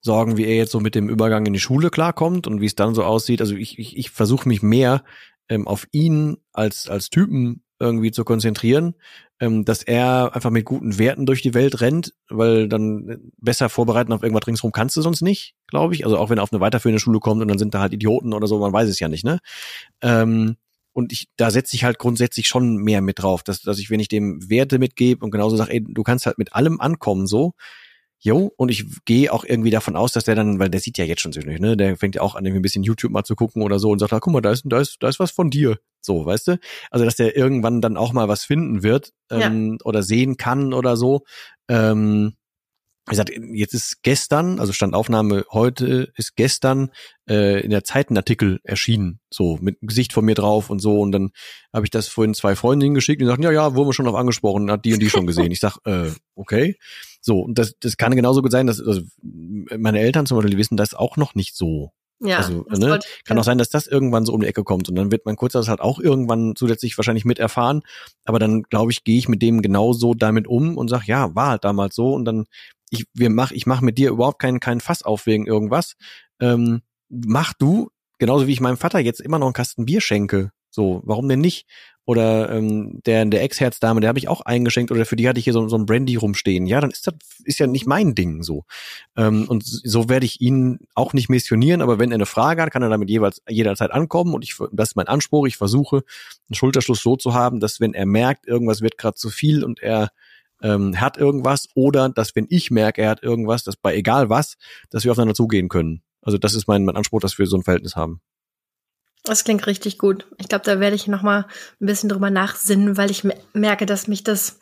[0.01, 2.77] Sorgen, wie er jetzt so mit dem Übergang in die Schule klarkommt und wie es
[2.77, 3.41] dann so aussieht.
[3.41, 5.03] Also ich, ich, ich versuche mich mehr
[5.49, 8.95] ähm, auf ihn als, als Typen irgendwie zu konzentrieren,
[9.41, 14.13] ähm, dass er einfach mit guten Werten durch die Welt rennt, weil dann besser vorbereiten
[14.13, 16.05] auf irgendwas ringsrum kannst du sonst nicht, glaube ich.
[16.05, 18.33] Also auch wenn er auf eine weiterführende Schule kommt und dann sind da halt Idioten
[18.35, 19.39] oder so, man weiß es ja nicht, ne?
[20.03, 20.57] Ähm,
[20.93, 24.01] und ich, da setze ich halt grundsätzlich schon mehr mit drauf, dass, dass ich, wenn
[24.01, 27.55] ich dem Werte mitgebe und genauso sage, ey, du kannst halt mit allem ankommen, so,
[28.21, 31.05] Jo, und ich gehe auch irgendwie davon aus, dass der dann, weil der sieht ja
[31.05, 33.37] jetzt schon zwischendurch, ne, der fängt ja auch an, irgendwie ein bisschen YouTube mal zu
[33.37, 35.31] gucken oder so und sagt, ah, guck mal, da ist, da ist, da ist was
[35.31, 35.79] von dir.
[36.01, 36.59] So, weißt du?
[36.91, 39.85] Also, dass der irgendwann dann auch mal was finden wird ähm, ja.
[39.85, 41.25] oder sehen kann oder so.
[41.69, 42.35] Ähm,
[43.09, 46.91] wie gesagt, jetzt ist gestern, also Standaufnahme heute ist gestern
[47.29, 51.01] äh, in der Zeit ein Artikel erschienen, so mit Gesicht von mir drauf und so.
[51.01, 51.31] Und dann
[51.73, 54.05] habe ich das vorhin zwei Freundinnen geschickt und die sagten, ja, ja, wurden wir schon
[54.05, 55.51] drauf angesprochen, hat die und die schon gesehen.
[55.53, 56.77] Ich sag, äh, okay.
[57.21, 60.59] So, und das, das kann genauso gut sein, dass also meine Eltern zum Beispiel, die
[60.59, 64.25] wissen das auch noch nicht so Ja, also, ne, kann auch sein, dass das irgendwann
[64.25, 66.97] so um die Ecke kommt und dann wird mein Kurzer das halt auch irgendwann zusätzlich
[66.99, 67.83] wahrscheinlich mit erfahren.
[68.25, 71.51] Aber dann, glaube ich, gehe ich mit dem genauso damit um und sag, ja, war
[71.51, 72.47] halt damals so und dann
[72.91, 75.95] ich wir mach ich mach mit dir überhaupt keinen keinen Fass auf wegen irgendwas.
[76.41, 80.51] Ähm, mach du genauso wie ich meinem Vater jetzt immer noch einen Kasten Bier schenke.
[80.71, 81.67] So, warum denn nicht?
[82.09, 85.45] Oder ähm, der, der Ex-Herzdame, der habe ich auch eingeschenkt oder für die hatte ich
[85.45, 86.65] hier so, so ein Brandy rumstehen.
[86.65, 87.13] Ja, dann ist das
[87.45, 88.65] ist ja nicht mein Ding so.
[89.15, 92.71] Ähm, und so werde ich ihn auch nicht missionieren, aber wenn er eine Frage hat,
[92.71, 95.47] kann er damit jeweils jederzeit ankommen und ich das ist mein Anspruch.
[95.47, 99.29] Ich versuche, einen Schulterschluss so zu haben, dass wenn er merkt, irgendwas wird gerade zu
[99.29, 100.09] viel und er
[100.63, 104.57] ähm, hat irgendwas oder dass wenn ich merke, er hat irgendwas, dass bei egal was,
[104.89, 106.01] dass wir aufeinander zugehen können.
[106.23, 108.23] Also das ist mein, mein Anspruch, dass wir so ein Verhältnis haben.
[109.25, 110.27] Das klingt richtig gut.
[110.39, 111.47] Ich glaube, da werde ich noch mal
[111.81, 114.61] ein bisschen drüber nachsinnen, weil ich merke, dass mich das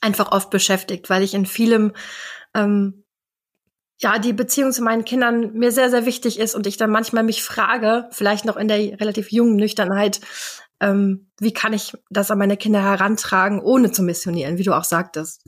[0.00, 1.92] einfach oft beschäftigt, weil ich in vielem
[2.54, 3.04] ähm,
[4.00, 7.24] ja die Beziehung zu meinen Kindern mir sehr sehr wichtig ist und ich dann manchmal
[7.24, 10.20] mich frage, vielleicht noch in der relativ jungen Nüchternheit,
[10.80, 14.84] ähm, wie kann ich das an meine Kinder herantragen, ohne zu missionieren, wie du auch
[14.84, 15.44] sagtest.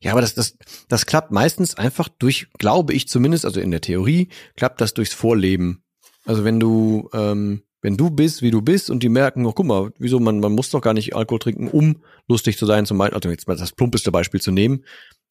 [0.00, 0.56] Ja, aber das, das,
[0.88, 5.14] das klappt meistens einfach durch, glaube ich zumindest, also in der Theorie, klappt das durchs
[5.14, 5.82] Vorleben
[6.26, 9.66] also wenn du, ähm, wenn du bist, wie du bist und die merken, oh, guck
[9.66, 11.96] mal, wieso, man, man muss doch gar nicht Alkohol trinken, um
[12.28, 14.84] lustig zu sein, zum Beispiel, also jetzt mal das plumpeste Beispiel zu nehmen,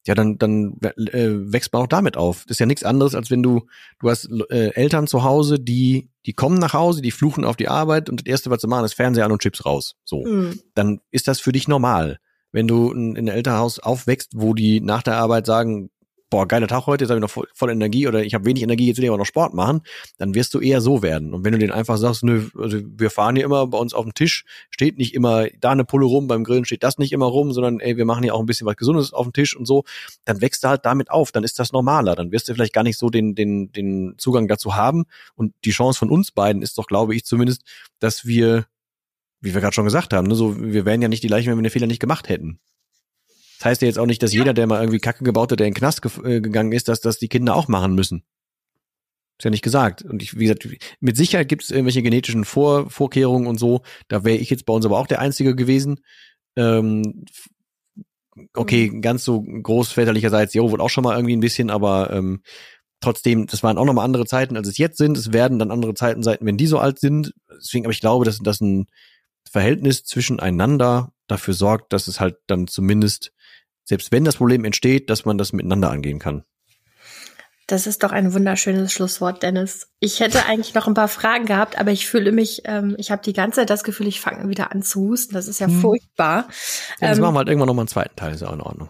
[0.08, 2.44] ja, dann, dann äh, wächst man auch damit auf.
[2.48, 3.68] Das ist ja nichts anderes, als wenn du,
[4.00, 7.68] du hast äh, Eltern zu Hause, die, die kommen nach Hause, die fluchen auf die
[7.68, 9.96] Arbeit und das erste, was sie machen, ist Fernseher an und Chips raus.
[10.06, 10.26] So.
[10.26, 10.60] Mhm.
[10.74, 12.20] Dann ist das für dich normal.
[12.52, 15.92] Wenn du in, in einem Elternhaus aufwächst, wo die nach der Arbeit sagen,
[16.30, 18.64] boah, geiler Tag heute, jetzt habe ich noch voll, voll Energie oder ich habe wenig
[18.64, 19.82] Energie, jetzt will ich aber noch Sport machen,
[20.18, 21.34] dann wirst du eher so werden.
[21.34, 24.06] Und wenn du den einfach sagst, nö, also wir fahren hier immer bei uns auf
[24.06, 27.26] dem Tisch, steht nicht immer da eine Pulle rum, beim Grillen steht das nicht immer
[27.26, 29.66] rum, sondern ey, wir machen hier auch ein bisschen was Gesundes auf dem Tisch und
[29.66, 29.84] so,
[30.26, 32.84] dann wächst du halt damit auf, dann ist das normaler, dann wirst du vielleicht gar
[32.84, 35.06] nicht so den, den, den Zugang dazu haben.
[35.36, 37.64] Und die Chance von uns beiden ist doch, glaube ich zumindest,
[38.00, 38.66] dass wir
[39.42, 41.58] wie wir gerade schon gesagt haben, ne, so, wir wären ja nicht die gleichen, wenn
[41.58, 42.60] wir den Fehler nicht gemacht hätten.
[43.60, 44.40] Das heißt ja jetzt auch nicht, dass ja.
[44.40, 46.88] jeder, der mal irgendwie Kacke gebaut hat, der in den Knast ge äh, gegangen ist,
[46.88, 48.24] dass das die Kinder auch machen müssen.
[49.38, 50.02] Ist ja nicht gesagt.
[50.02, 50.68] Und ich, wie gesagt,
[51.02, 53.82] mit Sicherheit gibt es irgendwelche genetischen Vor Vorkehrungen und so.
[54.08, 56.00] Da wäre ich jetzt bei uns aber auch der Einzige gewesen.
[56.56, 57.26] Ähm,
[58.54, 59.02] okay, mhm.
[59.02, 62.42] ganz so großväterlicherseits, jo, wohl auch schon mal irgendwie ein bisschen, aber ähm,
[63.02, 65.18] trotzdem, das waren auch nochmal andere Zeiten, als es jetzt sind.
[65.18, 67.34] Es werden dann andere Zeiten sein, wenn die so alt sind.
[67.58, 68.88] Deswegen, aber ich glaube, dass das ein
[69.50, 73.34] Verhältnis zwischeneinander dafür sorgt, dass es halt dann zumindest
[73.90, 76.44] selbst wenn das Problem entsteht, dass man das miteinander angehen kann.
[77.66, 79.88] Das ist doch ein wunderschönes Schlusswort, Dennis.
[80.00, 83.22] Ich hätte eigentlich noch ein paar Fragen gehabt, aber ich fühle mich, ähm, ich habe
[83.24, 85.34] die ganze Zeit das Gefühl, ich fange wieder an zu husten.
[85.34, 85.82] Das ist ja hm.
[85.82, 86.48] furchtbar.
[87.00, 88.54] Ja, jetzt ähm, machen wir halt irgendwann noch mal einen zweiten Teil, ist ja auch
[88.54, 88.90] in Ordnung.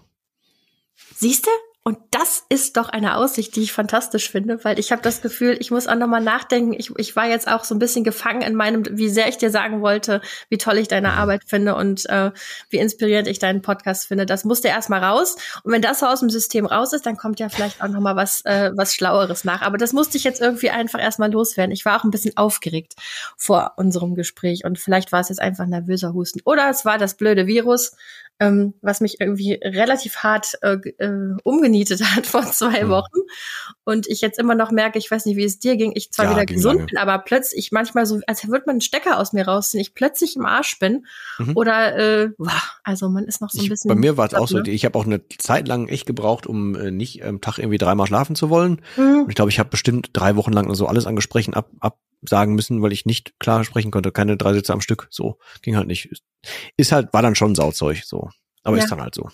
[1.16, 1.50] Siehst du?
[1.82, 5.56] Und das ist doch eine Aussicht, die ich fantastisch finde, weil ich habe das Gefühl,
[5.60, 6.74] ich muss auch nochmal nachdenken.
[6.74, 9.50] Ich, ich war jetzt auch so ein bisschen gefangen in meinem, wie sehr ich dir
[9.50, 12.32] sagen wollte, wie toll ich deine Arbeit finde und äh,
[12.70, 14.26] wie inspirierend ich deinen Podcast finde.
[14.26, 15.38] Das musste erstmal raus.
[15.64, 18.18] Und wenn das so aus dem System raus ist, dann kommt ja vielleicht auch nochmal
[18.18, 19.62] was, äh, was Schlaueres nach.
[19.62, 21.72] Aber das musste ich jetzt irgendwie einfach erstmal loswerden.
[21.72, 22.96] Ich war auch ein bisschen aufgeregt
[23.38, 26.42] vor unserem Gespräch und vielleicht war es jetzt einfach nervöser Husten.
[26.44, 27.94] Oder es war das blöde Virus
[28.40, 32.90] ähm, was mich irgendwie relativ hart äh, äh, umgenietet hat vor zwei mhm.
[32.90, 33.20] Wochen.
[33.84, 36.26] Und ich jetzt immer noch merke, ich weiß nicht, wie es dir ging, ich zwar
[36.26, 36.86] ja, wieder gesund lange.
[36.88, 39.94] bin, aber plötzlich ich manchmal so, als würde man einen Stecker aus mir rausziehen, ich
[39.94, 41.06] plötzlich im Arsch bin.
[41.38, 41.58] Mhm.
[41.58, 42.30] Oder äh,
[42.84, 43.90] also man ist noch so ein bisschen.
[43.90, 46.76] bei mir war es auch so, ich habe auch eine Zeit lang echt gebraucht, um
[46.76, 48.82] äh, nicht am Tag irgendwie dreimal schlafen zu wollen.
[48.96, 49.24] Mhm.
[49.24, 51.98] Und ich glaube, ich habe bestimmt drei Wochen lang so alles an Gesprächen ab, ab
[52.22, 55.08] sagen müssen, weil ich nicht klar sprechen konnte, keine drei Sätze am Stück.
[55.10, 56.10] So ging halt nicht.
[56.78, 58.30] Ist halt war dann schon Sauzeug so,
[58.64, 58.84] aber ja.
[58.84, 59.30] ist dann halt so.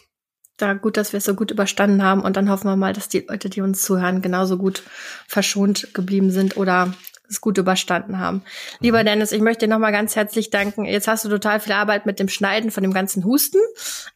[0.57, 3.09] Da gut, dass wir es so gut überstanden haben und dann hoffen wir mal, dass
[3.09, 4.83] die Leute, die uns zuhören, genauso gut
[5.27, 6.93] verschont geblieben sind oder
[7.29, 8.43] es gut überstanden haben.
[8.79, 9.05] Lieber mhm.
[9.05, 10.85] Dennis, ich möchte dir nochmal ganz herzlich danken.
[10.85, 13.59] Jetzt hast du total viel Arbeit mit dem Schneiden von dem ganzen Husten.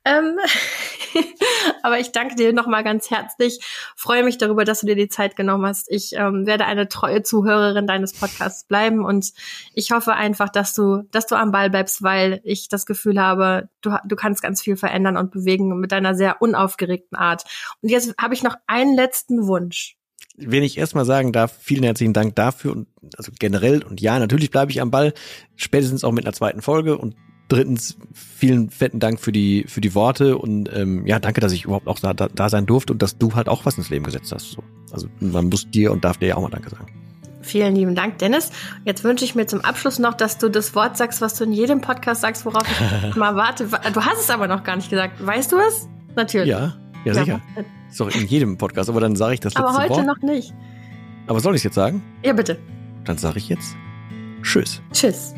[0.05, 0.37] Ähm
[1.83, 3.59] Aber ich danke dir nochmal ganz herzlich.
[3.95, 5.89] Freue mich darüber, dass du dir die Zeit genommen hast.
[5.89, 9.31] Ich ähm, werde eine treue Zuhörerin deines Podcasts bleiben und
[9.73, 13.69] ich hoffe einfach, dass du, dass du am Ball bleibst, weil ich das Gefühl habe,
[13.81, 17.43] du, du kannst ganz viel verändern und bewegen mit deiner sehr unaufgeregten Art.
[17.81, 19.98] Und jetzt habe ich noch einen letzten Wunsch
[20.39, 22.87] wenn ich erstmal sagen darf, vielen herzlichen Dank dafür und
[23.17, 25.13] also generell und ja, natürlich bleibe ich am Ball,
[25.55, 27.15] spätestens auch mit einer zweiten Folge und
[27.49, 31.65] drittens vielen fetten Dank für die für die Worte und ähm, ja, danke, dass ich
[31.65, 34.31] überhaupt auch da, da, sein durfte und dass du halt auch was ins Leben gesetzt
[34.31, 34.51] hast.
[34.51, 34.63] So.
[34.91, 36.87] Also man muss dir und darf dir ja auch mal Danke sagen.
[37.41, 38.51] Vielen lieben Dank, Dennis.
[38.85, 41.53] Jetzt wünsche ich mir zum Abschluss noch, dass du das Wort sagst, was du in
[41.53, 42.63] jedem Podcast sagst, worauf
[43.09, 43.65] ich mal warte.
[43.65, 45.25] Du hast es aber noch gar nicht gesagt.
[45.25, 45.87] Weißt du es?
[46.15, 46.49] Natürlich.
[46.49, 46.75] Ja,
[47.05, 47.41] ja, sicher.
[47.55, 47.65] Was?
[47.91, 50.05] Ist doch in jedem Podcast, aber dann sage ich das letzte Aber heute Wort.
[50.05, 50.53] noch nicht.
[51.27, 52.01] Aber soll ich es jetzt sagen?
[52.23, 52.59] Ja, bitte.
[53.05, 53.75] Dann sage ich jetzt
[54.41, 54.81] Tschüss.
[54.91, 55.33] Tschüss.